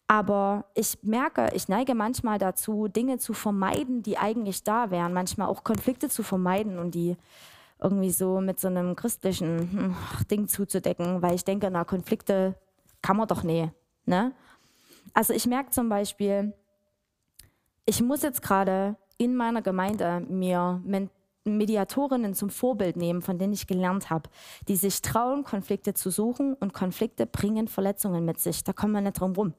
Aber 0.07 0.65
ich 0.73 0.97
merke, 1.03 1.49
ich 1.53 1.69
neige 1.69 1.95
manchmal 1.95 2.37
dazu, 2.37 2.89
Dinge 2.89 3.17
zu 3.17 3.33
vermeiden, 3.33 4.03
die 4.03 4.17
eigentlich 4.17 4.63
da 4.63 4.91
wären. 4.91 5.13
Manchmal 5.13 5.47
auch 5.47 5.63
Konflikte 5.63 6.09
zu 6.09 6.21
vermeiden 6.21 6.79
und 6.79 6.95
die 6.95 7.15
irgendwie 7.81 8.11
so 8.11 8.41
mit 8.41 8.59
so 8.59 8.67
einem 8.67 8.95
christlichen 8.95 9.71
hm, 9.71 9.95
Ding 10.31 10.47
zuzudecken, 10.47 11.21
weil 11.21 11.35
ich 11.35 11.45
denke, 11.45 11.69
na, 11.69 11.83
Konflikte 11.83 12.55
kann 13.01 13.17
man 13.17 13.27
doch 13.27 13.43
nie. 13.43 13.69
Ne? 14.05 14.33
Also 15.13 15.33
ich 15.33 15.45
merke 15.45 15.71
zum 15.71 15.89
Beispiel, 15.89 16.53
ich 17.85 18.01
muss 18.01 18.21
jetzt 18.21 18.41
gerade 18.41 18.95
in 19.17 19.35
meiner 19.35 19.61
Gemeinde 19.61 20.21
mir 20.27 20.81
Mediatorinnen 21.55 22.33
zum 22.33 22.49
Vorbild 22.49 22.97
nehmen, 22.97 23.21
von 23.21 23.37
denen 23.37 23.53
ich 23.53 23.67
gelernt 23.67 24.09
habe, 24.09 24.29
die 24.67 24.75
sich 24.75 25.01
trauen, 25.01 25.43
Konflikte 25.43 25.93
zu 25.93 26.09
suchen 26.09 26.55
und 26.55 26.73
Konflikte 26.73 27.25
bringen 27.25 27.67
Verletzungen 27.67 28.25
mit 28.25 28.39
sich. 28.39 28.63
Da 28.63 28.73
kommen 28.73 28.93
wir 28.93 29.01
nicht 29.01 29.19
drum 29.19 29.33
rum. 29.33 29.53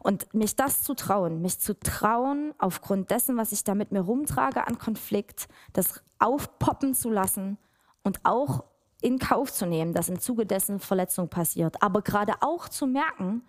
Und 0.00 0.32
mich 0.32 0.56
das 0.56 0.82
zu 0.82 0.94
trauen, 0.94 1.42
mich 1.42 1.58
zu 1.58 1.78
trauen, 1.78 2.54
aufgrund 2.58 3.10
dessen, 3.10 3.36
was 3.36 3.52
ich 3.52 3.64
da 3.64 3.74
mit 3.74 3.92
mir 3.92 4.00
rumtrage 4.00 4.66
an 4.66 4.78
Konflikt, 4.78 5.48
das 5.72 6.02
aufpoppen 6.18 6.94
zu 6.94 7.10
lassen 7.10 7.58
und 8.02 8.20
auch 8.22 8.64
in 9.02 9.18
Kauf 9.18 9.52
zu 9.52 9.66
nehmen, 9.66 9.92
dass 9.92 10.08
im 10.08 10.20
Zuge 10.20 10.46
dessen 10.46 10.78
Verletzung 10.78 11.28
passiert. 11.28 11.82
Aber 11.82 12.02
gerade 12.02 12.34
auch 12.40 12.68
zu 12.68 12.86
merken, 12.86 13.42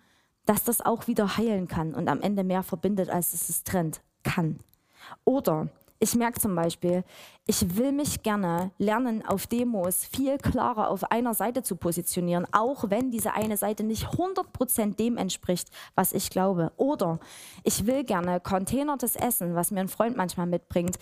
dass 0.44 0.64
das 0.64 0.80
auch 0.80 1.06
wieder 1.06 1.36
heilen 1.36 1.68
kann 1.68 1.94
und 1.94 2.08
am 2.08 2.20
Ende 2.20 2.44
mehr 2.44 2.62
verbindet, 2.62 3.10
als 3.10 3.32
es 3.32 3.48
es 3.48 3.64
trennt, 3.64 4.02
kann. 4.22 4.58
Oder 5.24 5.68
ich 6.00 6.14
merke 6.14 6.40
zum 6.40 6.54
Beispiel, 6.54 7.02
ich 7.46 7.76
will 7.76 7.92
mich 7.92 8.22
gerne 8.22 8.70
lernen, 8.78 9.24
auf 9.26 9.46
Demos 9.46 10.04
viel 10.04 10.38
klarer 10.38 10.90
auf 10.90 11.10
einer 11.10 11.34
Seite 11.34 11.62
zu 11.62 11.76
positionieren, 11.76 12.46
auch 12.52 12.90
wenn 12.90 13.10
diese 13.10 13.32
eine 13.32 13.56
Seite 13.56 13.82
nicht 13.82 14.06
100% 14.06 14.96
dem 14.96 15.16
entspricht, 15.16 15.70
was 15.94 16.12
ich 16.12 16.30
glaube. 16.30 16.72
Oder 16.76 17.18
ich 17.64 17.86
will 17.86 18.04
gerne 18.04 18.38
containertes 18.40 19.16
Essen, 19.16 19.54
was 19.54 19.70
mir 19.70 19.80
ein 19.80 19.88
Freund 19.88 20.16
manchmal 20.16 20.46
mitbringt, 20.46 20.98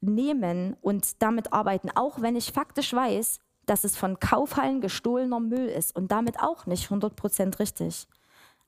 nehmen 0.00 0.76
und 0.80 1.22
damit 1.22 1.52
arbeiten, 1.52 1.90
auch 1.94 2.20
wenn 2.20 2.36
ich 2.36 2.52
faktisch 2.52 2.92
weiß, 2.92 3.38
dass 3.66 3.84
es 3.84 3.96
von 3.96 4.18
Kaufhallen 4.18 4.80
gestohlener 4.80 5.40
Müll 5.40 5.66
ist 5.66 5.96
und 5.96 6.10
damit 6.10 6.40
auch 6.40 6.66
nicht 6.66 6.90
100% 6.90 7.58
richtig. 7.58 8.08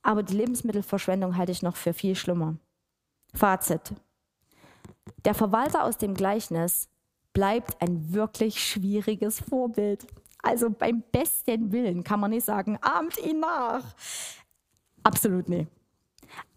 Aber 0.02 0.22
die 0.22 0.36
Lebensmittelverschwendung 0.36 1.36
halte 1.36 1.52
ich 1.52 1.62
noch 1.62 1.76
für 1.76 1.92
viel 1.92 2.14
schlimmer. 2.14 2.56
Fazit. 3.34 3.92
Der 5.24 5.34
Verwalter 5.34 5.84
aus 5.84 5.98
dem 5.98 6.14
Gleichnis 6.14 6.88
bleibt 7.32 7.80
ein 7.82 8.12
wirklich 8.12 8.64
schwieriges 8.64 9.40
Vorbild. 9.40 10.06
Also 10.42 10.70
beim 10.70 11.02
besten 11.12 11.72
Willen 11.72 12.04
kann 12.04 12.20
man 12.20 12.30
nicht 12.30 12.46
sagen, 12.46 12.78
ahmt 12.80 13.18
ihn 13.18 13.40
nach. 13.40 13.82
Absolut 15.02 15.48
nicht. 15.48 15.70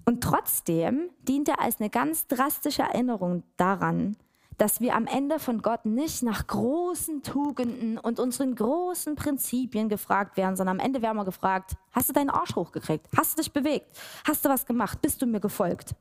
Und 0.05 0.23
trotzdem 0.23 1.09
dient 1.27 1.49
er 1.49 1.61
als 1.61 1.79
eine 1.79 1.89
ganz 1.89 2.27
drastische 2.27 2.81
Erinnerung 2.81 3.43
daran, 3.57 4.15
dass 4.57 4.81
wir 4.81 4.95
am 4.95 5.07
Ende 5.07 5.39
von 5.39 5.61
Gott 5.61 5.85
nicht 5.85 6.21
nach 6.23 6.45
großen 6.47 7.23
Tugenden 7.23 7.97
und 7.97 8.19
unseren 8.19 8.55
großen 8.55 9.15
Prinzipien 9.15 9.87
gefragt 9.87 10.35
werden, 10.35 10.55
sondern 10.55 10.79
am 10.79 10.85
Ende 10.85 11.01
werden 11.01 11.17
wir 11.17 11.25
gefragt, 11.25 11.75
hast 11.91 12.09
du 12.09 12.13
deinen 12.13 12.29
Arsch 12.29 12.55
hochgekriegt? 12.55 13.07
Hast 13.15 13.37
du 13.37 13.41
dich 13.41 13.53
bewegt? 13.53 13.97
Hast 14.25 14.43
du 14.43 14.49
was 14.49 14.65
gemacht? 14.65 15.01
Bist 15.01 15.21
du 15.21 15.25
mir 15.25 15.39
gefolgt? 15.39 15.95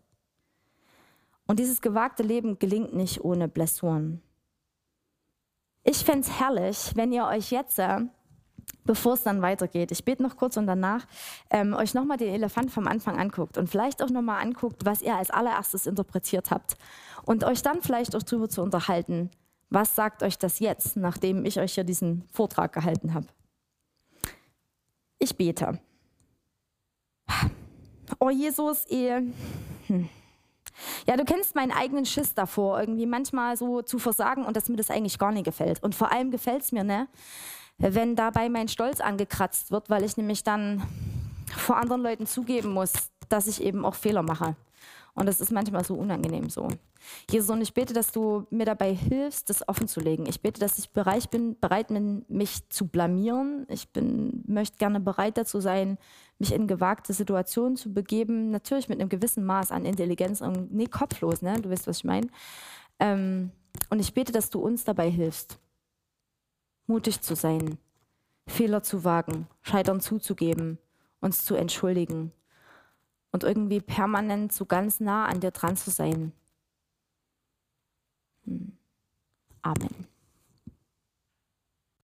Und 1.49 1.59
dieses 1.59 1.81
gewagte 1.81 2.23
Leben 2.23 2.59
gelingt 2.59 2.95
nicht 2.95 3.25
ohne 3.25 3.49
Blessuren. 3.49 4.23
Ich 5.83 6.05
fände 6.05 6.21
es 6.21 6.39
herrlich, 6.39 6.93
wenn 6.95 7.11
ihr 7.11 7.25
euch 7.25 7.51
jetzt, 7.51 7.79
äh, 7.79 8.01
bevor 8.85 9.15
es 9.15 9.23
dann 9.23 9.41
weitergeht, 9.41 9.91
ich 9.91 10.05
bete 10.05 10.23
noch 10.23 10.37
kurz 10.37 10.59
und 10.59 10.67
danach, 10.67 11.07
ähm, 11.49 11.73
euch 11.73 11.95
nochmal 11.95 12.19
den 12.19 12.35
Elefant 12.35 12.71
vom 12.71 12.87
Anfang 12.87 13.19
anguckt 13.19 13.57
und 13.57 13.71
vielleicht 13.71 14.03
auch 14.03 14.11
nochmal 14.11 14.43
anguckt, 14.43 14.85
was 14.85 15.01
ihr 15.01 15.17
als 15.17 15.31
allererstes 15.31 15.87
interpretiert 15.87 16.51
habt. 16.51 16.77
Und 17.25 17.45
euch 17.45 17.63
dann 17.63 17.81
vielleicht 17.81 18.15
auch 18.15 18.23
darüber 18.23 18.51
zu 18.51 18.61
unterhalten, 18.61 19.31
was 19.71 19.95
sagt 19.95 20.23
euch 20.23 20.39
das 20.39 20.59
jetzt, 20.59 20.99
nachdem 20.99 21.47
ich 21.47 21.59
euch 21.59 21.75
hier 21.75 21.85
diesen 21.85 22.29
Vortrag 22.31 22.75
gehalten 22.75 23.15
habe. 23.15 23.27
Ich 25.19 25.35
bete. 25.35 25.81
Oh 28.21 28.31
Jesus, 28.31 28.87
ihr. 28.89 29.23
Hm. 29.87 30.11
Ja, 31.07 31.17
du 31.17 31.25
kennst 31.25 31.55
meinen 31.55 31.73
eigenen 31.73 32.07
Schiss 32.07 32.35
davor, 32.35 32.81
irgendwie 32.81 33.07
manchmal 33.07 33.57
so 33.57 33.83
zu 33.83 33.99
versagen 33.99 34.45
und 34.45 34.57
dass 34.57 34.69
mir 34.69 34.77
das 34.77 34.91
eigentlich 34.91 35.19
gar 35.19 35.33
nicht 35.33 35.45
gefällt. 35.45 35.83
Und 35.83 35.95
vor 35.95 36.13
allem 36.13 36.31
gefällt 36.31 36.63
es 36.63 36.73
mir, 36.73 36.85
ne, 36.85 37.09
wenn 37.79 38.17
dabei 38.17 38.49
mein 38.49 38.69
Stolz 38.69 39.01
angekratzt 39.01 39.71
wird, 39.71 39.91
weil 39.91 40.05
ich 40.05 40.17
nämlich 40.17 40.45
dann 40.45 40.83
vor 41.57 41.77
anderen 41.77 42.03
Leuten 42.03 42.27
zugeben 42.27 42.73
muss, 42.73 42.93
dass 43.29 43.47
ich 43.47 43.63
eben 43.63 43.85
auch 43.85 43.95
Fehler 43.95 44.23
mache. 44.23 44.57
Und 45.19 45.27
das 45.27 45.41
ist 45.41 45.51
manchmal 45.51 45.85
so 45.85 45.95
unangenehm 45.95 46.49
so. 46.49 46.69
Jesus, 47.29 47.51
und 47.51 47.61
ich 47.61 47.75
bete, 47.75 47.93
dass 47.93 48.13
du 48.13 48.47
mir 48.51 48.65
dabei 48.65 48.95
hilfst, 48.95 49.51
das 49.51 49.69
offen 49.69 49.89
zu 49.89 49.99
legen. 49.99 50.27
Ich 50.27 50.41
bete, 50.41 50.61
dass 50.61 50.79
ich 50.79 50.91
bereit 50.91 51.29
bin, 51.31 51.59
bereit 51.59 51.89
bin, 51.89 52.25
mich 52.29 52.69
zu 52.69 52.87
blamieren. 52.87 53.67
Ich 53.69 53.89
bin, 53.89 54.45
möchte 54.47 54.79
gerne 54.79 55.01
bereit 55.01 55.37
dazu 55.37 55.61
sein, 55.61 55.99
mich 56.39 56.53
in 56.53 56.69
gewagte 56.69 57.13
Situationen 57.13 57.77
zu 57.77 57.93
begeben. 57.93 58.53
Natürlich 58.53 58.89
mit 58.89 59.01
einem 59.01 59.09
gewissen 59.09 59.45
Maß 59.45 59.73
an 59.73 59.85
Intelligenz 59.85 60.41
und 60.41 60.73
nee, 60.73 60.87
kopflos, 60.87 61.43
ne? 61.43 61.61
Du 61.61 61.69
weißt, 61.69 61.89
was 61.89 61.99
ich 61.99 62.05
meine. 62.05 62.29
Ähm, 63.01 63.51
und 63.91 63.99
ich 63.99 64.15
bete, 64.15 64.31
dass 64.31 64.51
du 64.51 64.61
uns 64.61 64.85
dabei 64.85 65.11
hilfst, 65.11 65.59
mutig 66.87 67.23
zu 67.23 67.35
sein, 67.35 67.79
Fehler 68.47 68.85
zu 68.85 69.03
wagen, 69.03 69.49
Scheitern 69.63 70.01
zuzugeben, 70.01 70.79
uns 71.21 71.45
zu 71.45 71.57
entschuldigen 71.57 72.33
und 73.33 73.45
irgendwie 73.45 73.81
permanent 73.81 74.53
so 74.53 74.67
ganz 74.67 75.01
nah 75.01 75.27
an 75.27 75.41
dir 75.41 75.51
dran 75.51 75.77
zu 75.77 75.91
sein. 75.91 76.33
Hm. 78.47 78.73
Amen. 79.63 80.09